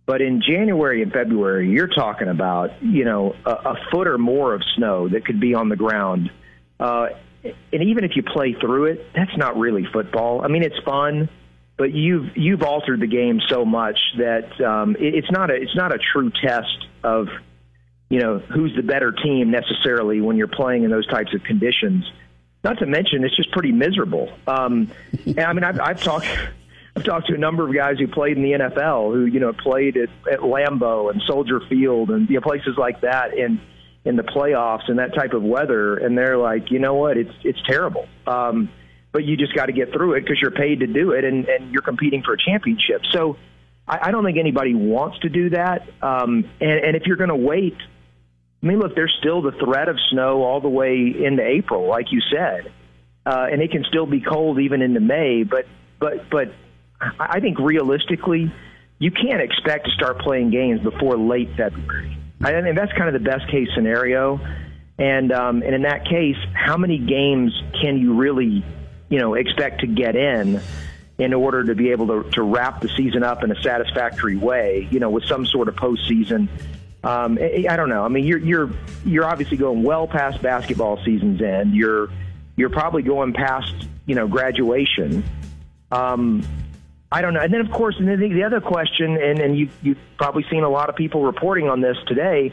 [0.05, 4.53] But in January and February, you're talking about you know a, a foot or more
[4.53, 6.31] of snow that could be on the ground.
[6.79, 7.09] Uh,
[7.43, 10.41] and even if you play through it, that's not really football.
[10.41, 11.29] I mean, it's fun,
[11.77, 15.75] but you've you've altered the game so much that um, it, it's not a it's
[15.75, 17.27] not a true test of
[18.09, 22.05] you know who's the better team necessarily when you're playing in those types of conditions.
[22.63, 24.31] Not to mention, it's just pretty miserable.
[24.47, 24.89] Um,
[25.25, 26.27] and I mean, I've, I've talked.
[26.95, 29.51] I've talked to a number of guys who played in the NFL who, you know,
[29.51, 33.35] played at, at Lambeau and Soldier Field and you know, places like that.
[33.35, 33.59] And
[34.05, 37.33] in the playoffs and that type of weather, and they're like, you know what, it's
[37.43, 38.07] it's terrible.
[38.27, 38.69] Um,
[39.11, 41.47] but you just got to get through it because you're paid to do it, and,
[41.47, 43.01] and you're competing for a championship.
[43.11, 43.37] So
[43.87, 45.87] I, I don't think anybody wants to do that.
[46.01, 47.77] Um, and, and if you're going to wait,
[48.61, 52.11] I mean, look, there's still the threat of snow all the way into April, like
[52.11, 52.71] you said,
[53.25, 55.43] uh, and it can still be cold even into May.
[55.43, 55.65] But
[55.99, 56.53] but but
[57.19, 58.51] I think realistically,
[58.99, 62.17] you can't expect to start playing games before late February.
[62.43, 64.39] I think that's kind of the best case scenario.
[64.97, 68.63] And um, and in that case, how many games can you really,
[69.09, 70.61] you know, expect to get in
[71.17, 74.87] in order to be able to, to wrap the season up in a satisfactory way?
[74.91, 76.47] You know, with some sort of postseason.
[77.03, 78.05] Um, I don't know.
[78.05, 78.69] I mean, you're you're
[79.03, 81.73] you're obviously going well past basketball season's end.
[81.73, 82.09] You're
[82.55, 83.73] you're probably going past
[84.05, 85.23] you know graduation.
[85.91, 86.43] Um,
[87.13, 87.41] I don't know.
[87.41, 90.43] And then, of course, and then the, the other question, and, and you, you've probably
[90.49, 92.51] seen a lot of people reporting on this today.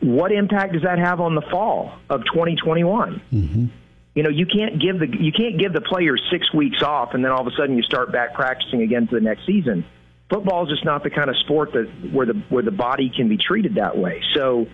[0.00, 3.20] What impact does that have on the fall of 2021?
[3.30, 3.66] Mm-hmm.
[4.14, 7.22] You know, you can't give the you can't give the players six weeks off, and
[7.22, 9.84] then all of a sudden you start back practicing again for the next season.
[10.30, 13.28] Football is just not the kind of sport that where the where the body can
[13.28, 14.22] be treated that way.
[14.34, 14.66] So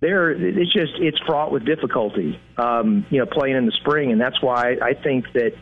[0.00, 2.40] there, it's just it's fraught with difficulty.
[2.56, 5.52] Um, you know, playing in the spring, and that's why I think that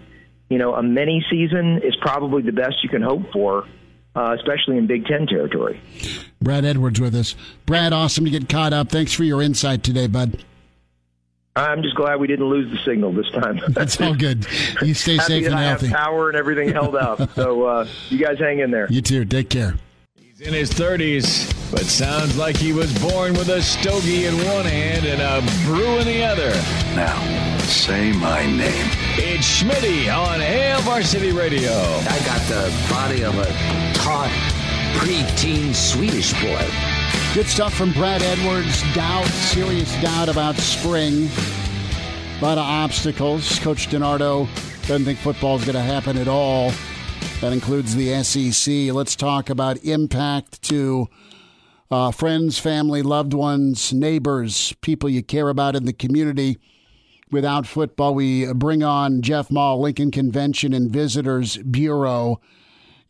[0.49, 3.67] you know, a mini season is probably the best you can hope for,
[4.15, 5.81] uh, especially in Big Ten territory.
[6.41, 7.35] Brad Edwards with us.
[7.67, 8.89] Brad, awesome to get caught up.
[8.91, 10.45] Thanks for your insight today, bud.
[11.57, 13.59] I'm just glad we didn't lose the signal this time.
[13.71, 14.47] That's all good.
[14.83, 15.95] You stay safe that and I have healthy.
[15.95, 17.31] power and everything held up.
[17.35, 18.87] So uh, you guys hang in there.
[18.91, 19.25] You too.
[19.25, 19.75] Take care.
[20.17, 24.67] He's in his 30s, but sounds like he was born with a stogie in one
[24.67, 26.51] hand and a brew in the other.
[26.95, 28.91] Now, say my name.
[29.19, 31.71] It's Schmitty on Hail Varsity Radio.
[31.71, 33.47] I got the body of a
[33.95, 34.29] taut,
[35.01, 36.69] preteen Swedish boy.
[37.33, 38.83] Good stuff from Brad Edwards.
[38.93, 41.31] Doubt, serious doubt about spring.
[41.31, 43.59] A lot of obstacles.
[43.61, 44.47] Coach DiNardo
[44.87, 46.71] doesn't think football is going to happen at all.
[47.41, 48.95] That includes the SEC.
[48.95, 51.09] Let's talk about impact to
[51.91, 56.59] uh, friends, family, loved ones, neighbors, people you care about in the community.
[57.31, 62.41] Without football, we bring on Jeff Maul, Lincoln Convention and Visitors Bureau.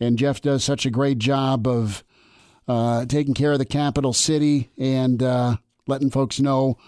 [0.01, 2.03] And Jeff does such a great job of
[2.67, 5.57] uh, taking care of the capital city and uh,
[5.87, 6.79] letting folks know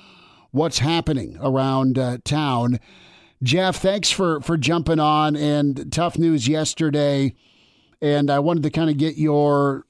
[0.53, 2.81] what's happening around uh, town.
[3.43, 5.37] Jeff, thanks for for jumping on.
[5.37, 7.35] And tough news yesterday,
[8.01, 9.85] and I wanted to kind of get your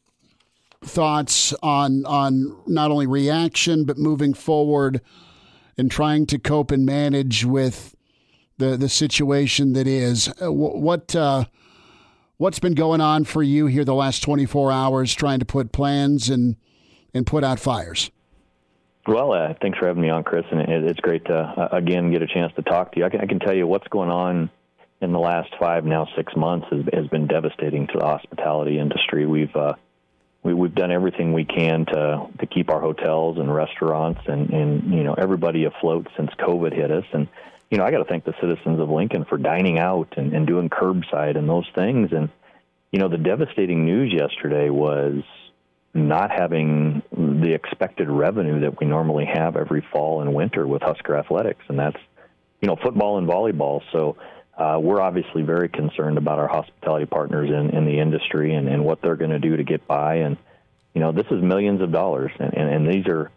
[0.82, 5.01] thoughts on on not only reaction but moving forward
[5.79, 7.95] and trying to cope and manage with
[8.59, 10.29] the the situation that is.
[10.43, 11.45] Uh, What uh,
[12.37, 16.29] what's been going on for you here the last 24 hours trying to put plans
[16.29, 16.57] and
[17.14, 18.11] and put out fires?
[19.07, 22.11] Well, uh, thanks for having me on, Chris, and it, it's great to uh, again
[22.12, 23.07] get a chance to talk to you.
[23.07, 24.51] I can, I can tell you what's going on
[25.01, 29.26] in the last five, now six months has, has been devastating to the hospitality industry.
[29.26, 29.74] We've uh,
[30.43, 34.95] we, we've done everything we can to to keep our hotels and restaurants and and
[34.95, 37.05] you know everybody afloat since COVID hit us.
[37.12, 37.28] And
[37.70, 40.47] you know I got to thank the citizens of Lincoln for dining out and, and
[40.47, 42.12] doing curbside and those things.
[42.12, 42.28] And
[42.93, 45.22] you know the devastating news yesterday was
[45.95, 51.16] not having the expected revenue that we normally have every fall and winter with Husker
[51.16, 51.99] athletics, and that's
[52.61, 53.82] you know football and volleyball.
[53.93, 54.16] So
[54.59, 58.84] uh, we're obviously very concerned about our hospitality partners in, in the industry and, and
[58.84, 60.16] what they're going to do to get by.
[60.16, 60.36] And
[60.94, 63.30] you know this is millions of dollars, and, and, and these are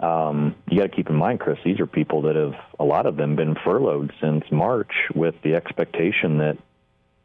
[0.00, 1.58] um, you got to keep in mind, Chris.
[1.64, 5.54] These are people that have a lot of them been furloughed since March with the
[5.54, 6.58] expectation that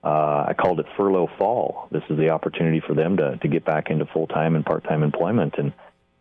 [0.03, 1.87] uh, I called it furlough fall.
[1.89, 4.83] This is the opportunity for them to, to get back into full time and part
[4.83, 5.55] time employment.
[5.57, 5.73] And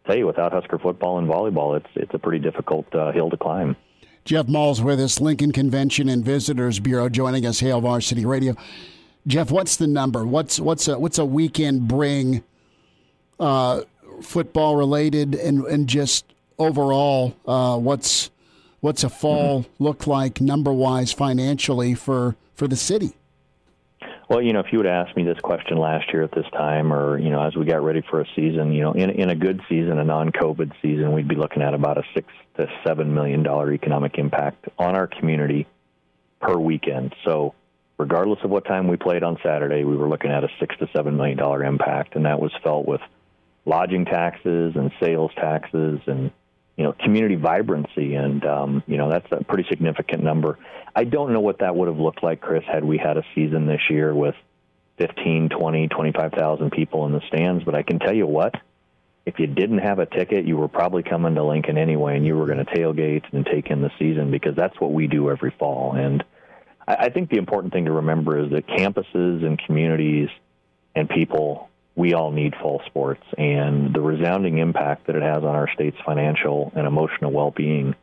[0.07, 3.37] tell you, without Husker football and volleyball, it's it's a pretty difficult uh, hill to
[3.37, 3.77] climb.
[4.27, 8.57] Jeff Maul's with us, Lincoln Convention and Visitors Bureau, joining us, Hail Varsity Radio.
[9.29, 10.27] Jeff, what's the number?
[10.27, 12.43] What's what's a what's a weekend bring,
[13.39, 13.83] uh,
[14.21, 16.25] football related and and just
[16.59, 17.37] overall?
[17.47, 18.31] Uh, what's
[18.81, 19.85] what's a fall Mm-hmm.
[19.85, 23.13] look like number wise financially for for the city?
[24.29, 26.93] Well, you know, if you would ask me this question last year at this time,
[26.93, 29.37] or you know, as we got ready for a season, you know, in in a
[29.37, 32.27] good season, a non-COVID season, we'd be looking at about a six
[32.57, 35.67] to seven million dollar economic impact on our community
[36.41, 37.15] per weekend.
[37.25, 37.55] So,
[37.99, 40.89] regardless of what time we played on Saturday, we were looking at a six to
[40.95, 43.01] seven million dollar impact, and that was felt with
[43.65, 46.31] lodging taxes and sales taxes and
[46.77, 50.59] you know community vibrancy and um, you know that's a pretty significant number
[50.95, 53.67] i don't know what that would have looked like chris had we had a season
[53.67, 54.37] this year with
[54.99, 58.55] 15 20 25000 people in the stands but i can tell you what
[59.27, 62.37] if you didn't have a ticket you were probably coming to lincoln anyway and you
[62.37, 65.53] were going to tailgate and take in the season because that's what we do every
[65.59, 65.95] fall.
[65.95, 66.25] And
[66.87, 70.29] I, I think the important thing to remember is that campuses and communities
[70.95, 73.23] and people we all need fall sports.
[73.37, 77.95] And the resounding impact that it has on our state's financial and emotional well-being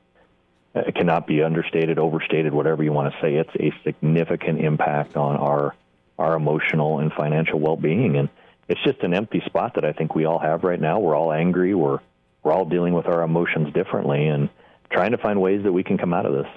[0.75, 3.35] uh, cannot be understated overstated whatever you want to say.
[3.35, 5.75] It's a significant impact on our
[6.19, 8.17] our emotional and financial well-being.
[8.17, 8.29] And
[8.67, 11.31] it's just an empty spot that I think we all have right now we're all
[11.31, 11.99] angry we're
[12.43, 14.49] we're all dealing with our emotions differently and
[14.91, 16.47] trying to find ways that we can come out of this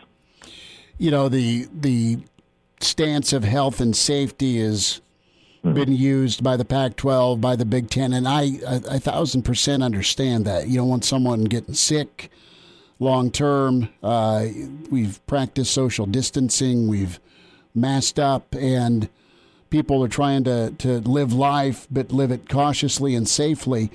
[0.99, 2.19] You know the the
[2.81, 5.01] stance of health and safety is
[5.75, 9.83] been used by the Pac-12, by the Big Ten, and I a, a thousand percent
[9.83, 10.69] understand that.
[10.69, 12.31] You don't want someone getting sick
[12.99, 13.89] long term.
[14.03, 14.47] Uh,
[14.91, 16.89] we've practiced social distancing.
[16.89, 17.19] We've
[17.75, 19.09] masked up, and
[19.71, 23.91] people are trying to to live life, but live it cautiously and safely.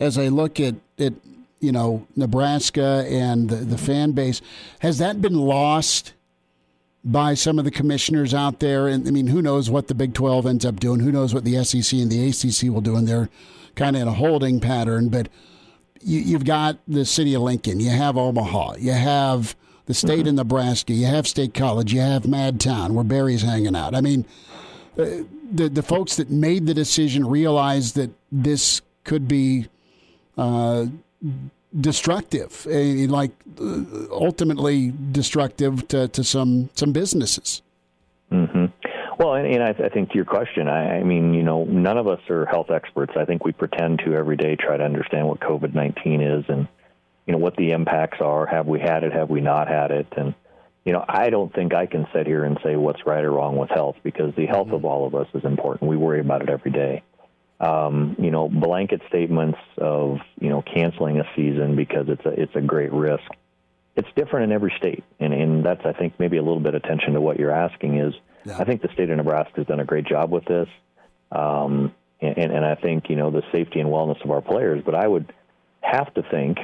[0.00, 1.14] As I look at at
[1.60, 4.40] you know Nebraska and the, the fan base,
[4.80, 6.12] has that been lost?
[7.06, 8.88] by some of the commissioners out there.
[8.88, 11.00] And I mean, who knows what the Big 12 ends up doing?
[11.00, 12.96] Who knows what the SEC and the ACC will do?
[12.96, 13.28] And they're
[13.74, 15.10] kind of in a holding pattern.
[15.10, 15.28] But
[16.00, 19.56] you, you've got the city of Lincoln, you have Omaha, you have
[19.86, 20.36] the state of mm-hmm.
[20.36, 23.94] Nebraska, you have State College, you have Madtown, where Barry's hanging out.
[23.94, 24.24] I mean,
[24.96, 29.66] the the folks that made the decision realized that this could be
[30.36, 30.86] uh,
[31.78, 32.78] destructive, uh,
[33.10, 37.62] like uh, ultimately destructive to, to some some businesses.
[38.32, 38.66] Mm-hmm.
[39.18, 41.98] Well, and, and I, I, think to your question, I, I, mean, you know, none
[41.98, 43.12] of us are health experts.
[43.16, 46.66] I think we pretend to every day try to understand what COVID nineteen is and
[47.26, 48.46] you know what the impacts are.
[48.46, 49.12] Have we had it?
[49.12, 50.06] Have we not had it?
[50.16, 50.34] And
[50.84, 53.56] you know, I don't think I can sit here and say what's right or wrong
[53.56, 55.88] with health because the health of all of us is important.
[55.88, 57.02] We worry about it every day.
[57.58, 62.54] Um, you know, blanket statements of you know canceling a season because it's a it's
[62.54, 63.24] a great risk.
[63.96, 67.14] It's different in every state, and and that's I think maybe a little bit attention
[67.14, 68.14] to what you're asking is.
[68.44, 68.58] Yeah.
[68.58, 70.68] I think the state of Nebraska has done a great job with this,
[71.32, 74.82] um, and, and I think you know the safety and wellness of our players.
[74.84, 75.32] But I would
[75.80, 76.58] have to think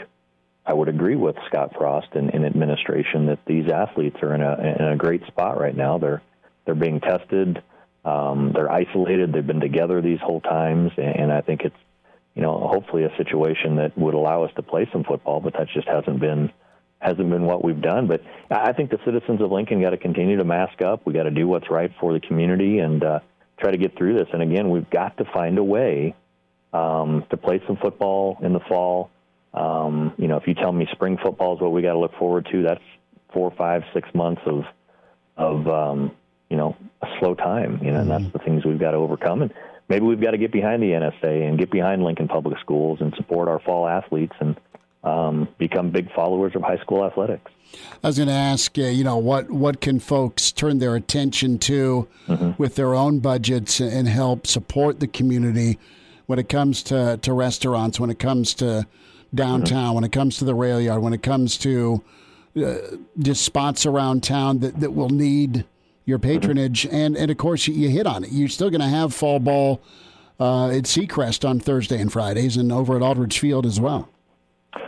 [0.70, 4.76] I would agree with Scott Frost and, and administration that these athletes are in a
[4.78, 5.98] in a great spot right now.
[5.98, 6.22] They're
[6.64, 7.60] they're being tested.
[8.04, 9.32] Um, they're isolated.
[9.32, 11.76] They've been together these whole times, and I think it's
[12.36, 15.40] you know hopefully a situation that would allow us to play some football.
[15.40, 16.52] But that just hasn't been
[17.00, 18.06] hasn't been what we've done.
[18.06, 21.04] But I think the citizens of Lincoln got to continue to mask up.
[21.04, 23.18] We got to do what's right for the community and uh,
[23.58, 24.28] try to get through this.
[24.32, 26.14] And again, we've got to find a way
[26.72, 29.10] um, to play some football in the fall
[29.54, 32.14] um, you know, if you tell me spring football is what we got to look
[32.16, 32.82] forward to, that's
[33.32, 34.64] four, five, six months of
[35.36, 36.12] of um,
[36.48, 37.80] you know a slow time.
[37.82, 38.10] You know, mm-hmm.
[38.10, 39.42] and that's the things we've got to overcome.
[39.42, 39.52] And
[39.88, 43.14] maybe we've got to get behind the NSA and get behind Lincoln Public Schools and
[43.16, 44.56] support our fall athletes and
[45.02, 47.50] um, become big followers of high school athletics.
[48.02, 51.58] I was going to ask, uh, you know, what what can folks turn their attention
[51.60, 52.50] to mm-hmm.
[52.58, 55.78] with their own budgets and help support the community
[56.26, 58.86] when it comes to, to restaurants, when it comes to
[59.34, 59.94] downtown, mm-hmm.
[59.96, 62.02] when it comes to the rail yard, when it comes to
[62.56, 62.74] uh,
[63.18, 65.64] just spots around town that, that will need
[66.04, 66.30] your mm-hmm.
[66.30, 66.82] patronage.
[66.82, 66.96] Mm-hmm.
[66.96, 68.32] And, and of course, you, you, hit on it.
[68.32, 69.80] You're still going to have fall ball
[70.38, 74.08] uh, at Seacrest on Thursday and Fridays and over at Aldrich Field as well.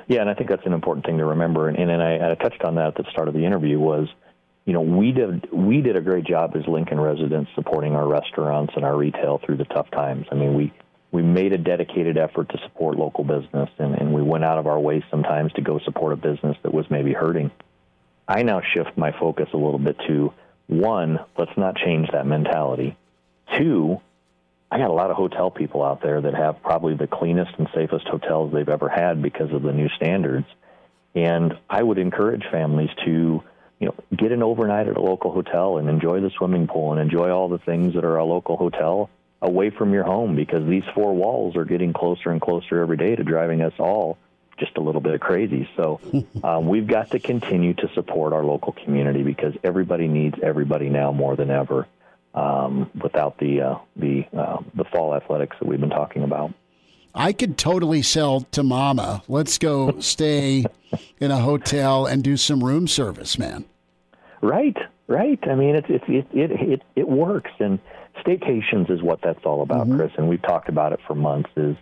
[0.09, 1.69] Yeah, and I think that's an important thing to remember.
[1.69, 4.09] And, and I, I touched on that at the start of the interview was,
[4.65, 8.73] you know, we did we did a great job as Lincoln residents supporting our restaurants
[8.77, 10.27] and our retail through the tough times.
[10.31, 10.73] I mean, we
[11.13, 14.67] we made a dedicated effort to support local business, and, and we went out of
[14.67, 17.51] our way sometimes to go support a business that was maybe hurting.
[18.27, 20.33] I now shift my focus a little bit to
[20.69, 22.97] one, let's not change that mentality.
[23.59, 24.01] Two,
[24.71, 27.69] I got a lot of hotel people out there that have probably the cleanest and
[27.75, 30.47] safest hotels they've ever had because of the new standards.
[31.15, 33.43] And I would encourage families to,
[33.81, 37.03] you know, get an overnight at a local hotel and enjoy the swimming pool and
[37.03, 39.11] enjoy all the things that are a local hotel
[39.43, 43.17] away from your home because these four walls are getting closer and closer every day
[43.17, 44.17] to driving us all
[44.59, 45.69] just a little bit crazy.
[45.77, 46.01] So
[46.45, 51.13] um, we've got to continue to support our local community because everybody needs everybody now
[51.13, 51.87] more than ever.
[52.35, 56.55] Um, without the uh, the uh, the fall athletics that we've been talking about.
[57.15, 59.23] I could totally sell to Mama.
[59.29, 60.65] Let's go stay
[61.21, 63.67] in a hotel and do some room service, man.
[64.41, 64.79] Right,
[65.09, 65.39] right.
[65.47, 67.79] I mean, it's it it it it, it works, and
[68.25, 69.99] staycations is what that's all about, mm-hmm.
[69.99, 70.13] Chris.
[70.17, 71.51] And we've talked about it for months.
[71.57, 71.77] Is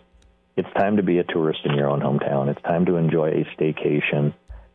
[0.57, 2.49] it's time to be a tourist in your own hometown.
[2.49, 4.33] It's time to enjoy a staycation,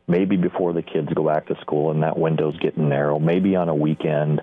[0.08, 3.18] maybe before the kids go back to school and that window's getting narrow.
[3.18, 4.40] Maybe on a weekend,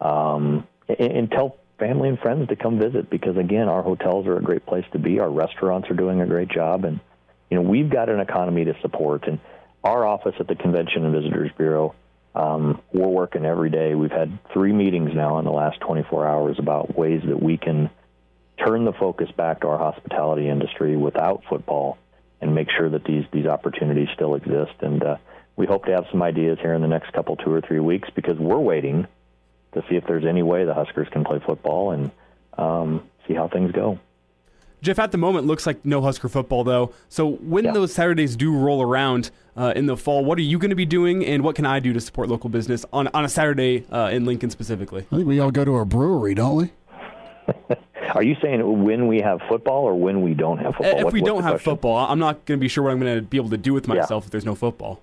[0.00, 4.36] um, and, and tell family and friends to come visit because again, our hotels are
[4.36, 5.18] a great place to be.
[5.20, 7.00] Our restaurants are doing a great job, and
[7.50, 9.26] you know we've got an economy to support.
[9.26, 9.40] And
[9.82, 11.94] our office at the Convention and Visitors Bureau
[12.34, 13.94] um, we're working every day.
[13.94, 17.90] We've had three meetings now in the last 24 hours about ways that we can
[18.64, 21.98] turn the focus back to our hospitality industry without football
[22.40, 24.74] and make sure that these these opportunities still exist.
[24.80, 25.16] And uh,
[25.56, 28.08] we hope to have some ideas here in the next couple, two or three weeks,
[28.14, 29.06] because we're waiting
[29.72, 32.10] to see if there's any way the Huskers can play football and
[32.58, 33.98] um, see how things go.
[34.84, 36.92] Jeff, at the moment, looks like no Husker football, though.
[37.08, 37.72] So when yeah.
[37.72, 40.84] those Saturdays do roll around uh, in the fall, what are you going to be
[40.84, 44.10] doing, and what can I do to support local business on, on a Saturday uh,
[44.12, 45.06] in Lincoln specifically?
[45.10, 46.72] I think we all go to a brewery, don't we?
[48.14, 50.98] Are you saying when we have football or when we don't have football?
[50.98, 51.72] If what, we don't have question?
[51.72, 53.72] football, I'm not going to be sure what I'm going to be able to do
[53.72, 54.26] with myself yeah.
[54.26, 55.00] if there's no football.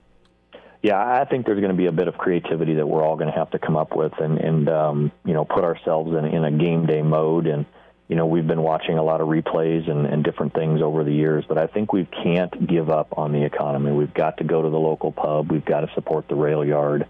[0.83, 3.31] Yeah, I think there's going to be a bit of creativity that we're all going
[3.31, 6.43] to have to come up with, and and um, you know put ourselves in in
[6.43, 7.65] a game day mode and
[8.11, 11.13] you know, we've been watching a lot of replays and, and different things over the
[11.13, 13.93] years, but I think we can't give up on the economy.
[13.93, 15.49] We've got to go to the local pub.
[15.49, 17.07] We've got to support the rail yard.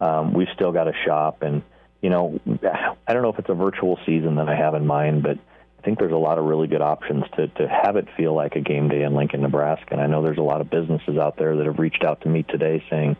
[0.00, 1.42] Um, we've still got to shop.
[1.42, 1.62] And,
[2.00, 2.40] you know,
[3.06, 5.36] I don't know if it's a virtual season that I have in mind, but
[5.78, 8.56] I think there's a lot of really good options to, to have it feel like
[8.56, 9.88] a game day in Lincoln, Nebraska.
[9.90, 12.30] And I know there's a lot of businesses out there that have reached out to
[12.30, 13.18] me today saying,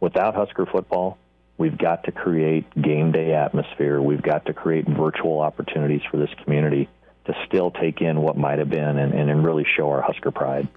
[0.00, 1.16] without Husker football,
[1.58, 4.00] We've got to create game day atmosphere.
[4.00, 6.88] We've got to create virtual opportunities for this community
[7.26, 10.68] to still take in what might have been and, and really show our Husker pride.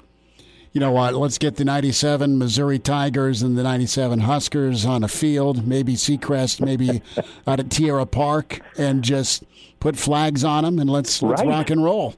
[0.71, 1.13] you know what?
[1.15, 6.61] Let's get the 97 Missouri Tigers and the 97 Huskers on a field, maybe Seacrest,
[6.61, 7.01] maybe
[7.47, 9.43] out at Tierra Park, and just
[9.79, 11.49] put flags on them and let's let's Right.
[11.49, 12.15] rock and roll.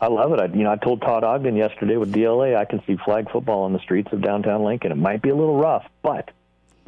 [0.00, 0.40] I love it.
[0.40, 3.64] I, you know, I told Todd Ogden yesterday with DLA, I can see flag football
[3.64, 4.92] on the streets of downtown Lincoln.
[4.92, 6.30] It might be a little rough, but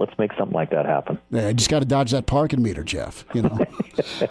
[0.00, 1.18] let's make something like that happen.
[1.30, 3.24] Yeah, I just got to dodge that parking meter, Jeff.
[3.34, 3.58] You know,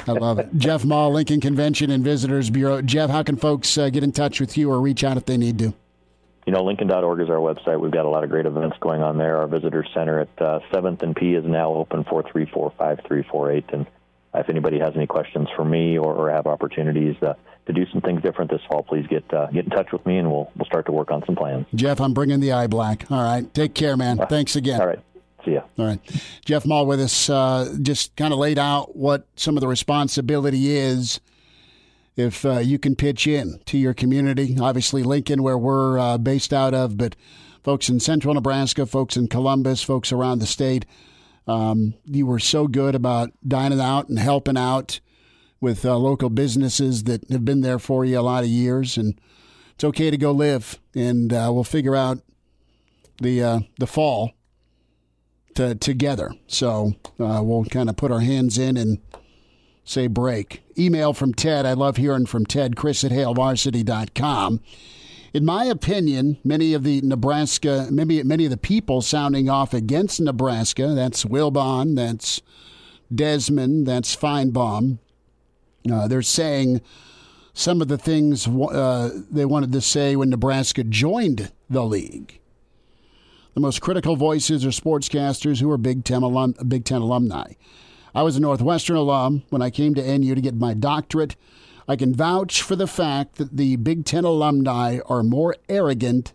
[0.07, 0.49] I love it.
[0.57, 2.81] Jeff Maul, Lincoln Convention and Visitors Bureau.
[2.81, 5.37] Jeff, how can folks uh, get in touch with you or reach out if they
[5.37, 5.73] need to?
[6.45, 7.79] You know, Lincoln.org is our website.
[7.79, 9.37] We've got a lot of great events going on there.
[9.37, 13.73] Our visitor center at uh, 7th and P is now open 434-5348.
[13.73, 13.85] And
[14.33, 17.35] if anybody has any questions for me or, or have opportunities uh,
[17.67, 20.17] to do some things different this fall, please get uh, get in touch with me
[20.17, 21.67] and we'll we'll start to work on some plans.
[21.75, 23.09] Jeff, I'm bringing the eye black.
[23.11, 24.17] All right, take care, man.
[24.29, 24.81] Thanks again.
[24.81, 24.99] All right,
[25.45, 25.61] see ya.
[25.77, 25.99] All right,
[26.45, 27.29] Jeff Maul with us.
[27.29, 31.19] Uh, just kind of laid out what some of the responsibility is.
[32.15, 36.51] If uh, you can pitch in to your community, obviously Lincoln, where we're uh, based
[36.51, 37.15] out of, but
[37.63, 40.85] folks in central Nebraska, folks in Columbus, folks around the state,
[41.47, 44.99] um, you were so good about dining out and helping out
[45.61, 49.19] with uh, local businesses that have been there for you a lot of years, and
[49.75, 52.19] it's okay to go live, and uh, we'll figure out
[53.21, 54.33] the uh, the fall
[55.55, 56.31] to, together.
[56.47, 58.99] So uh, we'll kind of put our hands in and
[59.83, 60.61] say break.
[60.77, 61.65] Email from Ted.
[61.65, 62.75] I love hearing from Ted.
[62.75, 64.61] Chris at HailVarsity.com.
[65.31, 70.19] In my opinion, many of the Nebraska, maybe many of the people sounding off against
[70.19, 72.41] Nebraska, that's Wilbon, that's
[73.13, 74.97] Desmond, that's Finebaum,
[75.91, 76.81] uh, they're saying
[77.53, 82.39] some of the things uh, they wanted to say when Nebraska joined the league.
[83.53, 87.53] The most critical voices are sportscasters who are Big Ten, alum, Big Ten alumni.
[88.13, 91.35] I was a Northwestern alum when I came to NU to get my doctorate.
[91.87, 96.33] I can vouch for the fact that the Big Ten alumni are more arrogant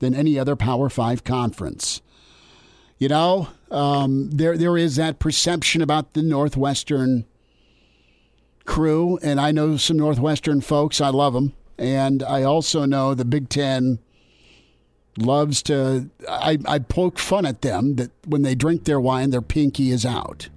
[0.00, 2.02] than any other Power Five conference.
[2.98, 7.24] You know, um, there there is that perception about the Northwestern
[8.66, 11.00] crew, and I know some Northwestern folks.
[11.00, 14.00] I love them, and I also know the Big Ten
[15.22, 16.10] loves to.
[16.28, 20.04] I, I poke fun at them that when they drink their wine, their pinky is
[20.04, 20.48] out.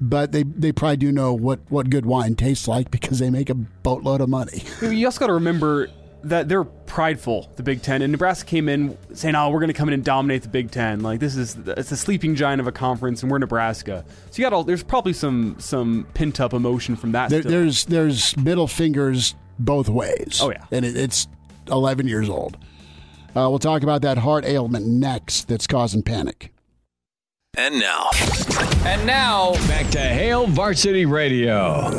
[0.00, 3.50] But they, they probably do know what, what good wine tastes like because they make
[3.50, 4.64] a boatload of money.
[4.82, 5.88] You also got to remember
[6.24, 9.74] that they're prideful, the Big Ten, and Nebraska came in saying, "Oh, we're going to
[9.74, 11.00] come in and dominate the Big Ten.
[11.00, 14.44] Like this is it's a sleeping giant of a conference, and we're Nebraska." So you
[14.44, 14.64] got all.
[14.64, 17.30] There's probably some some pent up emotion from that.
[17.30, 20.40] There, there's there's middle fingers both ways.
[20.42, 20.64] Oh, yeah.
[20.70, 21.28] and it, it's
[21.70, 22.56] 11 years old.
[23.36, 26.52] Uh, we'll talk about that heart ailment next that's causing panic.
[27.56, 28.10] And now.
[28.84, 31.90] And now, back to Hail Varsity Radio.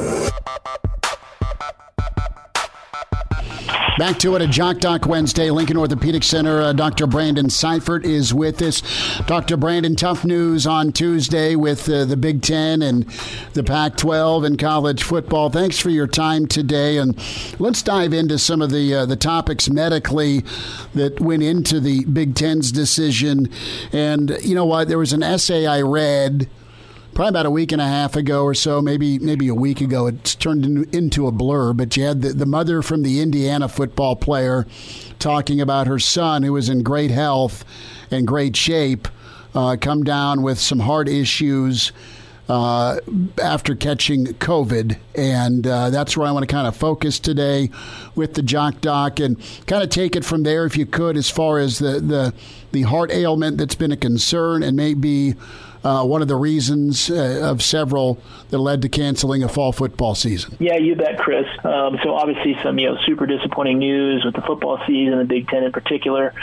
[3.98, 6.62] Back to it at Jock Doc Wednesday, Lincoln Orthopedic Center.
[6.62, 7.06] Uh, Dr.
[7.08, 8.82] Brandon Seifert is with us.
[9.28, 9.58] Dr.
[9.58, 13.06] Brandon, tough news on Tuesday with uh, the Big Ten and
[13.54, 15.50] the Pac 12 and college football.
[15.50, 16.98] Thanks for your time today.
[16.98, 17.16] And
[17.60, 20.44] let's dive into some of the, uh, the topics medically
[20.96, 23.50] that went into the Big Ten's decision.
[23.92, 24.88] And you know what?
[24.88, 26.50] There was an essay I read
[27.14, 30.08] probably about a week and a half ago or so, maybe maybe a week ago.
[30.08, 33.68] It's turned in- into a blur, but you had the, the mother from the Indiana
[33.68, 34.66] football player
[35.20, 37.66] talking about her son who was in great health
[38.10, 39.08] and great shape,
[39.54, 41.92] uh, come down with some heart issues.
[42.50, 43.00] Uh,
[43.42, 47.70] after catching COVID, and uh, that's where I want to kind of focus today
[48.14, 51.30] with the Jock Doc and kind of take it from there, if you could, as
[51.30, 52.34] far as the the,
[52.74, 55.36] the heart ailment that's been a concern and maybe
[55.84, 60.16] uh, one of the reasons uh, of several that led to canceling a fall football
[60.16, 60.56] season.
[60.60, 61.46] Yeah, you bet, Chris.
[61.64, 65.48] Um, so obviously, some you know super disappointing news with the football season, the Big
[65.48, 66.34] Ten in particular.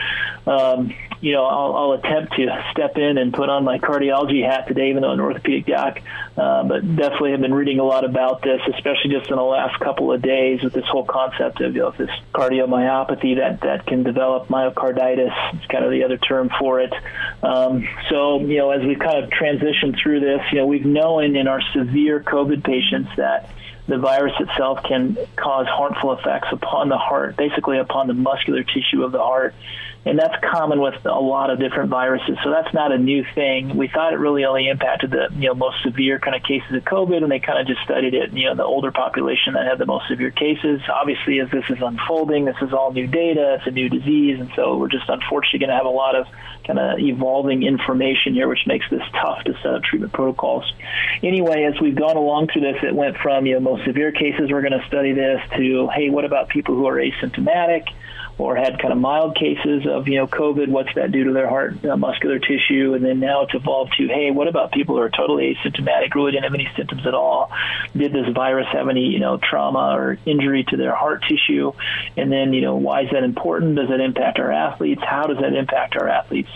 [0.46, 4.68] Um, you know, I'll, I'll attempt to step in and put on my cardiology hat
[4.68, 6.00] today, even though I'm an orthopedic doc.
[6.36, 9.78] Uh, but definitely have been reading a lot about this, especially just in the last
[9.80, 14.04] couple of days with this whole concept of, you know, this cardiomyopathy that that can
[14.04, 15.54] develop myocarditis.
[15.54, 16.92] It's kind of the other term for it.
[17.42, 21.34] Um, so, you know, as we've kind of transitioned through this, you know, we've known
[21.34, 23.50] in our severe COVID patients that
[23.88, 29.02] the virus itself can cause harmful effects upon the heart, basically upon the muscular tissue
[29.02, 29.54] of the heart.
[30.08, 32.38] And that's common with a lot of different viruses.
[32.42, 33.76] So that's not a new thing.
[33.76, 36.82] We thought it really only impacted the you know most severe kind of cases of
[36.84, 38.32] COVID, and they kind of just studied it.
[38.32, 40.80] You know, the older population that had the most severe cases.
[40.88, 43.56] Obviously, as this is unfolding, this is all new data.
[43.58, 46.26] It's a new disease, and so we're just unfortunately going to have a lot of
[46.64, 50.72] kind of evolving information here, which makes this tough to set up treatment protocols.
[51.22, 54.50] Anyway, as we've gone along through this, it went from you know most severe cases
[54.50, 57.88] we're going to study this to hey, what about people who are asymptomatic?
[58.38, 60.68] Or had kind of mild cases of you know COVID.
[60.68, 62.94] What's that do to their heart uh, muscular tissue?
[62.94, 66.32] And then now it's evolved to hey, what about people who are totally asymptomatic, really
[66.32, 67.50] didn't have any symptoms at all?
[67.96, 71.72] Did this virus have any you know trauma or injury to their heart tissue?
[72.16, 73.76] And then you know why is that important?
[73.76, 75.02] Does that impact our athletes?
[75.04, 76.50] How does that impact our athletes?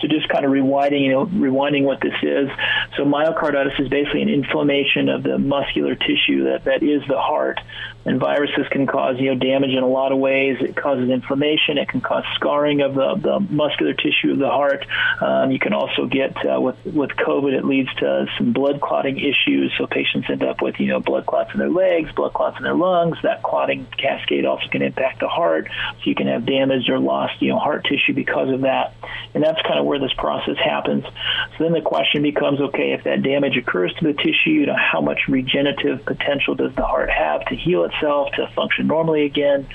[0.00, 2.50] So just kind of rewinding, you know, rewinding what this is.
[2.96, 7.60] So myocarditis is basically an inflammation of the muscular tissue that, that is the heart.
[8.04, 10.58] And viruses can cause, you know, damage in a lot of ways.
[10.60, 11.76] It causes inflammation.
[11.76, 14.86] It can cause scarring of the, the muscular tissue of the heart.
[15.20, 19.18] Um, you can also get uh, with with COVID, it leads to some blood clotting
[19.18, 19.72] issues.
[19.76, 22.62] So patients end up with, you know, blood clots in their legs, blood clots in
[22.62, 23.16] their lungs.
[23.24, 25.68] That clotting cascade also can impact the heart.
[25.68, 28.94] So you can have damaged or lost, you know, heart tissue because of that.
[29.34, 31.04] And that's kind of where this process happens.
[31.04, 34.76] So then the question becomes, okay, if that damage occurs to the tissue, you know,
[34.76, 39.66] how much regenerative potential does the heart have to heal itself, to function normally again?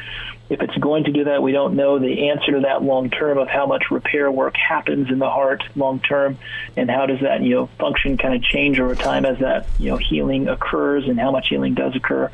[0.51, 3.37] If it's going to do that, we don't know the answer to that long term
[3.37, 6.37] of how much repair work happens in the heart long term,
[6.75, 9.89] and how does that you know function kind of change over time as that you
[9.89, 12.29] know healing occurs, and how much healing does occur,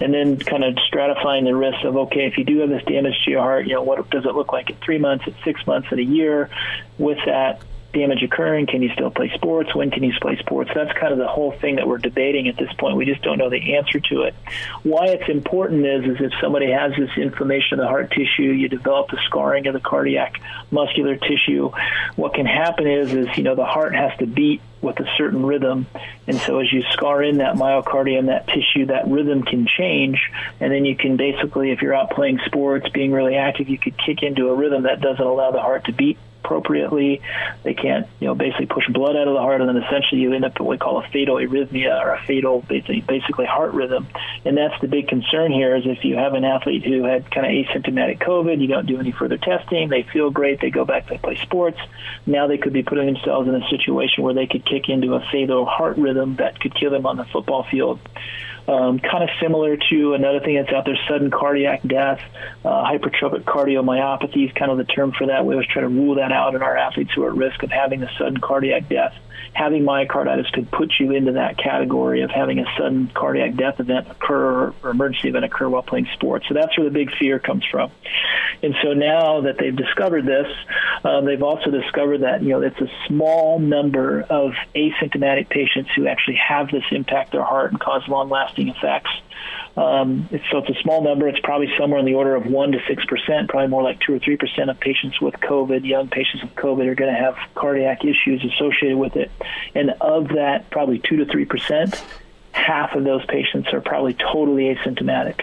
[0.00, 3.22] and then kind of stratifying the risks of okay, if you do have this damage
[3.26, 5.66] to your heart, you know what does it look like at three months, at six
[5.66, 6.48] months, at a year,
[6.96, 7.60] with that
[7.92, 8.66] damage occurring?
[8.66, 9.74] Can you still play sports?
[9.74, 10.70] When can you play sports?
[10.74, 12.96] That's kind of the whole thing that we're debating at this point.
[12.96, 14.34] We just don't know the answer to it.
[14.82, 18.68] Why it's important is, is if somebody has this inflammation of the heart tissue, you
[18.68, 20.40] develop the scarring of the cardiac
[20.70, 21.70] muscular tissue.
[22.16, 25.46] What can happen is, is you know, the heart has to beat with a certain
[25.46, 25.86] rhythm.
[26.26, 30.20] And so as you scar in that myocardium, that tissue, that rhythm can change.
[30.60, 33.96] And then you can basically, if you're out playing sports, being really active, you could
[33.96, 37.20] kick into a rhythm that doesn't allow the heart to beat appropriately.
[37.62, 40.32] They can't, you know, basically push blood out of the heart, and then essentially you
[40.32, 44.06] end up with what we call a fatal arrhythmia or a fatal, basically heart rhythm.
[44.44, 47.46] And that's the big concern here is if you have an athlete who had kind
[47.46, 51.08] of asymptomatic COVID, you don't do any further testing, they feel great, they go back,
[51.08, 51.78] they play sports.
[52.26, 55.20] Now they could be putting themselves in a situation where they could kick into a
[55.30, 58.00] fatal heart rhythm that could kill them on the football field.
[58.68, 62.20] Um, kind of similar to another thing that's out there, sudden cardiac death,
[62.64, 65.44] uh, hypertrophic cardiomyopathy is kind of the term for that.
[65.44, 67.70] We always try to rule that out in our athletes who are at risk of
[67.70, 69.14] having a sudden cardiac death
[69.54, 74.10] having myocarditis could put you into that category of having a sudden cardiac death event
[74.10, 76.46] occur or emergency event occur while playing sports.
[76.48, 77.90] So that's where the big fear comes from.
[78.62, 80.46] And so now that they've discovered this,
[81.04, 86.06] um, they've also discovered that you know it's a small number of asymptomatic patients who
[86.06, 89.10] actually have this impact their heart and cause long-lasting effects.
[89.76, 91.28] Um, it's, so it's a small number.
[91.28, 94.14] It's probably somewhere in the order of one to six percent, probably more like two
[94.14, 97.36] or three percent of patients with COVID, young patients with COVID, are going to have
[97.54, 99.30] cardiac issues associated with it.
[99.74, 102.02] And of that, probably two to three percent,
[102.52, 105.42] half of those patients are probably totally asymptomatic.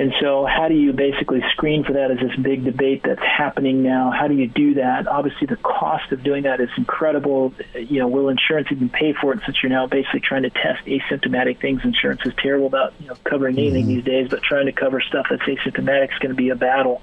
[0.00, 2.10] And so, how do you basically screen for that?
[2.10, 4.10] Is this big debate that's happening now?
[4.10, 5.06] How do you do that?
[5.06, 7.52] Obviously, the cost of doing that is incredible.
[7.74, 9.40] You know, will insurance even pay for it?
[9.44, 13.14] Since you're now basically trying to test asymptomatic things, insurance is terrible about you know
[13.24, 13.96] covering anything mm-hmm.
[13.96, 14.30] these days.
[14.30, 17.02] But trying to cover stuff that's asymptomatic is going to be a battle,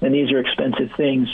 [0.00, 1.28] and these are expensive things.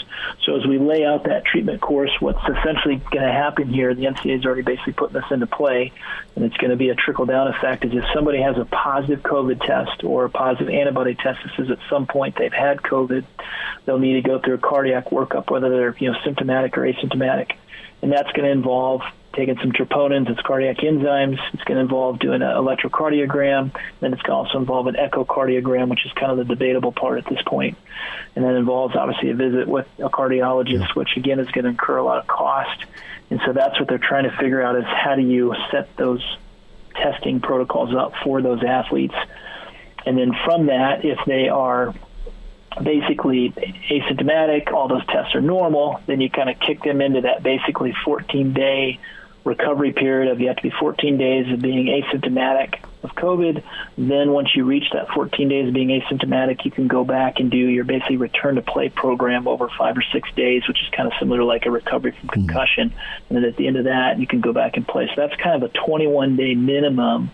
[0.44, 3.94] So, as we lay out that treatment course, what's essentially going to happen here?
[3.94, 5.90] The NCAA is already basically putting this into play,
[6.36, 7.86] and it's going to be a trickle down effect.
[7.86, 11.70] Is if somebody has a positive COVID test or a positive antibody antibody test says
[11.70, 13.24] at some point they've had COVID,
[13.84, 17.52] they'll need to go through a cardiac workup, whether they're you know symptomatic or asymptomatic,
[18.02, 19.02] and that's going to involve
[19.34, 21.38] taking some troponins, it's cardiac enzymes.
[21.52, 23.70] It's going to involve doing an electrocardiogram.
[24.00, 27.18] Then it's going to also involve an echocardiogram, which is kind of the debatable part
[27.18, 27.76] at this point.
[28.34, 31.98] And that involves obviously a visit with a cardiologist, which again is going to incur
[31.98, 32.84] a lot of cost.
[33.30, 36.24] And so that's what they're trying to figure out is how do you set those
[36.94, 39.14] testing protocols up for those athletes
[40.06, 41.94] and then from that, if they are
[42.82, 47.42] basically asymptomatic, all those tests are normal, then you kind of kick them into that
[47.42, 48.98] basically 14 day
[49.44, 53.62] recovery period of you have to be 14 days of being asymptomatic of COVID.
[53.96, 57.50] Then once you reach that 14 days of being asymptomatic, you can go back and
[57.50, 61.06] do your basically return to play program over five or six days, which is kind
[61.06, 62.46] of similar to like a recovery from mm-hmm.
[62.46, 62.90] concussion.
[62.90, 63.34] Mm-hmm.
[63.34, 65.08] And then at the end of that, you can go back and play.
[65.14, 67.30] So that's kind of a 21 day minimum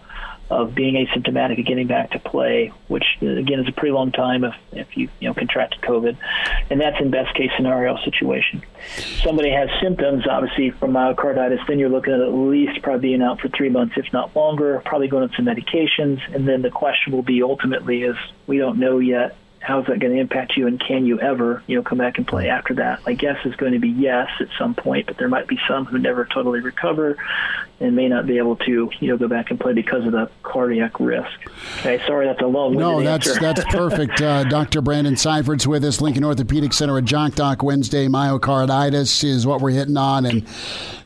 [0.51, 4.12] of being asymptomatic and getting back to play, which uh, again is a pretty long
[4.12, 6.16] time if if you you know contracted COVID,
[6.71, 8.62] and that's in best case scenario situation.
[9.23, 13.41] Somebody has symptoms, obviously from myocarditis, then you're looking at at least probably being out
[13.41, 14.83] for three months, if not longer.
[14.85, 18.16] Probably going on some medications, and then the question will be ultimately is
[18.47, 21.77] we don't know yet how's that going to impact you and can you ever you
[21.77, 23.05] know come back and play after that?
[23.07, 25.86] My guess is going to be yes at some point but there might be some
[25.86, 27.16] who never totally recover
[27.81, 30.31] and may not be able to you know go back and play because of the
[30.43, 31.31] cardiac risk.
[31.81, 33.41] Okay sorry that's a long no that's answer.
[33.41, 34.20] that's perfect.
[34.20, 38.07] Uh, dr brandon seifert's with us lincoln orthopedic center at jock doc wednesday.
[38.07, 40.47] Myocarditis is what we're hitting on and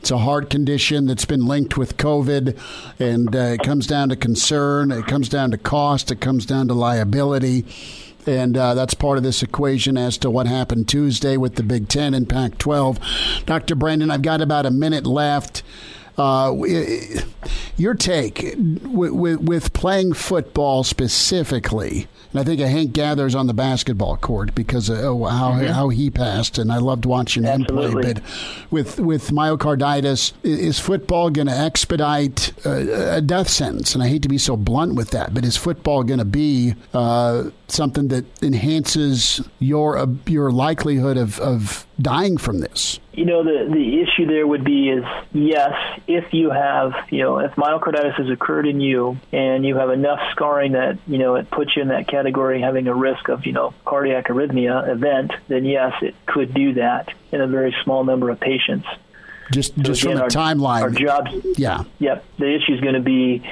[0.01, 2.59] it's a heart condition that's been linked with covid
[2.99, 6.67] and uh, it comes down to concern it comes down to cost it comes down
[6.69, 7.65] to liability
[8.27, 11.89] and uh, that's part of this equation as to what happened Tuesday with the Big
[11.89, 12.99] Ten and Pac 12.
[13.47, 13.75] Dr.
[13.75, 15.63] Brandon, I've got about a minute left.
[16.19, 16.53] Uh,
[17.77, 23.47] your take with, with, with, playing football specifically, and I think a Hank Gathers on
[23.47, 25.73] the basketball court because of oh, how mm-hmm.
[25.73, 27.85] how he passed, and I loved watching Absolutely.
[27.85, 28.13] him play.
[28.15, 28.23] But
[28.71, 33.95] with with myocarditis, is football going to expedite uh, a death sentence?
[33.95, 36.75] And I hate to be so blunt with that, but is football going to be
[36.93, 42.99] uh, something that enhances your uh, your likelihood of, of dying from this?
[43.19, 45.73] You know, the the issue there would be is yes,
[46.07, 50.21] if you have you know if myocarditis has occurred in you and you have enough
[50.31, 53.53] scarring that you know it puts you in that category having a risk of you
[53.53, 58.31] know cardiac arrhythmia event, then yes, it could do that in a very small number
[58.31, 58.87] of patients.
[59.53, 60.83] Just so just again, from a our, timeline.
[60.83, 61.31] Our jobs.
[61.59, 61.85] Yeah.
[61.99, 62.25] Yep.
[62.39, 63.43] The issue is going to be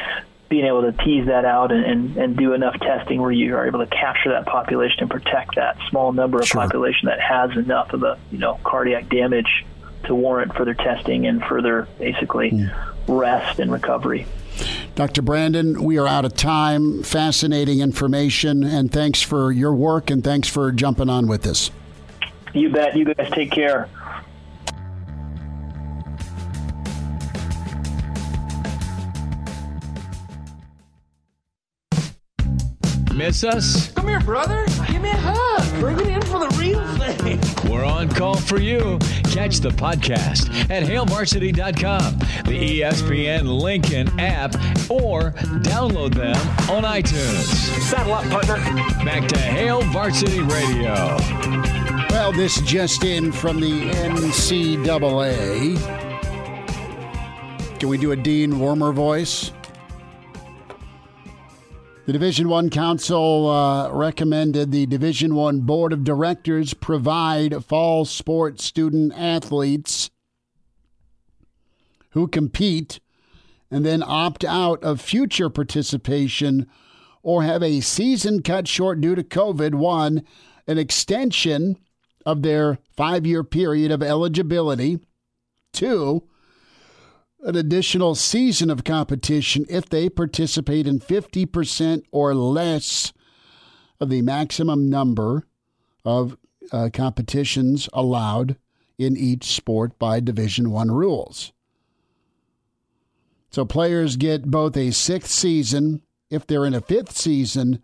[0.48, 3.66] being able to tease that out and, and, and, do enough testing where you are
[3.66, 6.60] able to capture that population and protect that small number of sure.
[6.60, 9.66] population that has enough of a you know cardiac damage
[10.05, 12.73] to warrant further testing and further basically mm.
[13.09, 14.27] rest and recovery.
[14.94, 15.20] Dr.
[15.20, 17.02] Brandon, we are out of time.
[17.02, 21.70] Fascinating information, and thanks for your work and thanks for jumping on with us.
[22.55, 22.97] You bet.
[22.97, 23.89] You guys take care.
[33.16, 33.90] Miss us?
[33.93, 34.66] Come here, brother.
[34.88, 35.80] Give me a hug.
[35.80, 37.40] Bring it in for the real thing.
[37.70, 38.98] We're on call for you.
[39.32, 44.55] Catch the podcast at hailvarsity.com, the ESPN Lincoln app,
[44.90, 45.30] or
[45.62, 46.36] download them
[46.70, 47.47] on iTunes.
[47.80, 48.56] Saddle up, partner.
[49.02, 51.16] Back to Hail Varsity Radio.
[52.10, 55.78] Well, this just in from the NCAA.
[57.80, 59.52] Can we do a Dean Wormer voice?
[62.07, 68.62] The Division One Council uh, recommended the Division One Board of Directors provide fall sports
[68.62, 70.09] student athletes
[72.11, 73.01] who compete
[73.73, 76.69] and then opt out of future participation
[77.24, 80.23] or have a season cut short due to COVID one
[80.69, 81.77] an extension
[82.24, 85.01] of their five year period of eligibility.
[85.73, 86.23] Two,
[87.47, 93.12] an additional season of competition if they participate in 50% or less
[94.01, 95.47] of the maximum number
[96.05, 96.36] of
[96.73, 98.56] uh, competitions allowed
[98.98, 101.52] in each sport by division 1 rules.
[103.51, 107.81] So players get both a sixth season if they're in a fifth season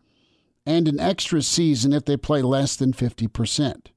[0.66, 3.92] and an extra season if they play less than 50%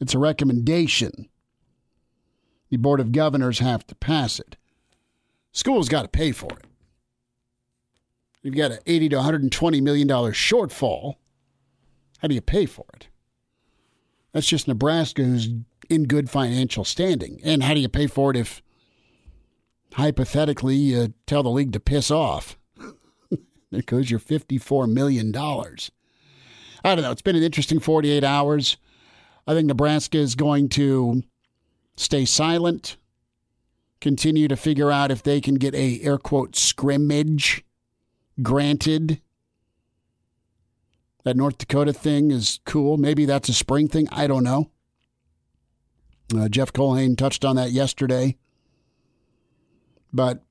[0.00, 1.28] it's a recommendation
[2.74, 4.56] the Board of Governors have to pass it.
[5.52, 6.66] School's got to pay for it.
[8.42, 11.14] You've got an 80 to 120 million dollar shortfall.
[12.18, 13.08] How do you pay for it?
[14.32, 15.48] That's just Nebraska who's
[15.88, 17.40] in good financial standing.
[17.44, 18.62] And how do you pay for it if
[19.94, 22.58] hypothetically you tell the league to piss off?
[23.70, 25.34] there goes your $54 million.
[25.36, 27.12] I don't know.
[27.12, 28.76] It's been an interesting 48 hours.
[29.46, 31.22] I think Nebraska is going to
[31.96, 32.96] stay silent,
[34.00, 37.64] continue to figure out if they can get a air quote scrimmage
[38.42, 39.20] granted.
[41.24, 42.98] That North Dakota thing is cool.
[42.98, 44.08] Maybe that's a spring thing.
[44.12, 44.70] I don't know.
[46.36, 48.36] Uh, Jeff Culhane touched on that yesterday.
[50.12, 50.42] But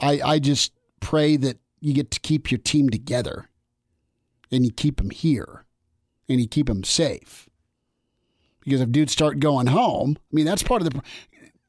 [0.00, 3.48] I, I just pray that you get to keep your team together
[4.50, 5.64] and you keep them here
[6.28, 7.48] and you keep them safe.
[8.64, 11.02] Because if dudes start going home, I mean, that's part of the,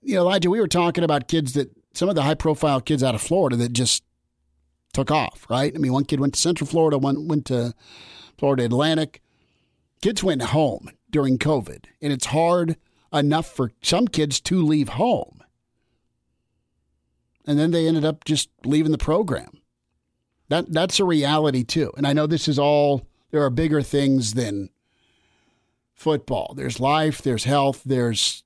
[0.01, 3.03] you know, Elijah, we were talking about kids that, some of the high profile kids
[3.03, 4.03] out of Florida that just
[4.93, 5.73] took off, right?
[5.75, 7.73] I mean, one kid went to Central Florida, one went to
[8.37, 9.21] Florida Atlantic.
[10.01, 12.75] Kids went home during COVID, and it's hard
[13.13, 15.41] enough for some kids to leave home.
[17.47, 19.61] and then they ended up just leaving the program.
[20.49, 21.91] That that's a reality too.
[21.97, 24.69] And I know this is all there are bigger things than
[25.95, 26.53] football.
[26.55, 28.43] There's life, there's health, there's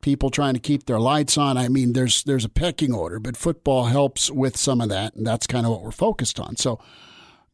[0.00, 1.56] people trying to keep their lights on.
[1.56, 5.26] I mean, there's there's a pecking order, but football helps with some of that, and
[5.26, 6.56] that's kind of what we're focused on.
[6.56, 6.80] So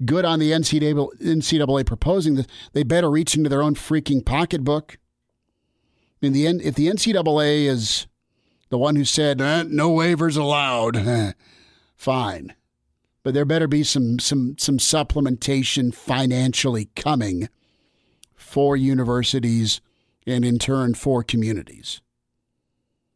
[0.04, 2.46] good on the NCAA, NCAA proposing this.
[2.72, 4.98] They better reach into their own freaking pocketbook.
[6.22, 8.06] In the end, if the NCAA is
[8.68, 11.34] the one who said eh, no waivers allowed,
[11.96, 12.54] fine,
[13.22, 17.48] but there better be some some some supplementation financially coming
[18.50, 19.80] for universities
[20.26, 22.00] and in turn for communities.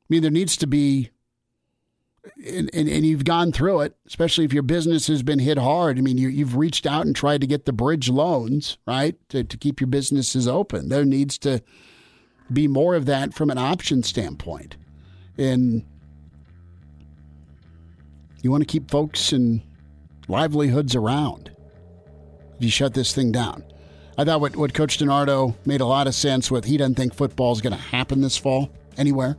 [0.03, 1.11] I mean, there needs to be
[2.47, 5.99] and, and, and, you've gone through it, especially if your business has been hit hard.
[5.99, 9.45] I mean, you, have reached out and tried to get the bridge loans, right, to,
[9.45, 10.89] to keep your businesses open.
[10.89, 11.63] There needs to
[12.51, 14.77] be more of that from an option standpoint.
[15.37, 15.85] And
[18.41, 19.61] you want to keep folks and
[20.27, 21.51] livelihoods around
[22.57, 23.65] if you shut this thing down.
[24.17, 27.15] I thought what, what Coach DiNardo made a lot of sense with he doesn't think
[27.15, 29.37] football is going to happen this fall anywhere.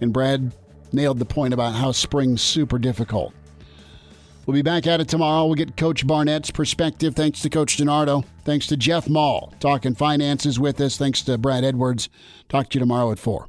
[0.00, 0.52] And Brad
[0.92, 3.34] nailed the point about how spring's super difficult.
[4.46, 5.44] We'll be back at it tomorrow.
[5.44, 7.14] We'll get Coach Barnett's perspective.
[7.14, 8.24] Thanks to Coach DiNardo.
[8.44, 10.96] Thanks to Jeff Maul talking finances with us.
[10.96, 12.08] Thanks to Brad Edwards.
[12.48, 13.48] Talk to you tomorrow at 4.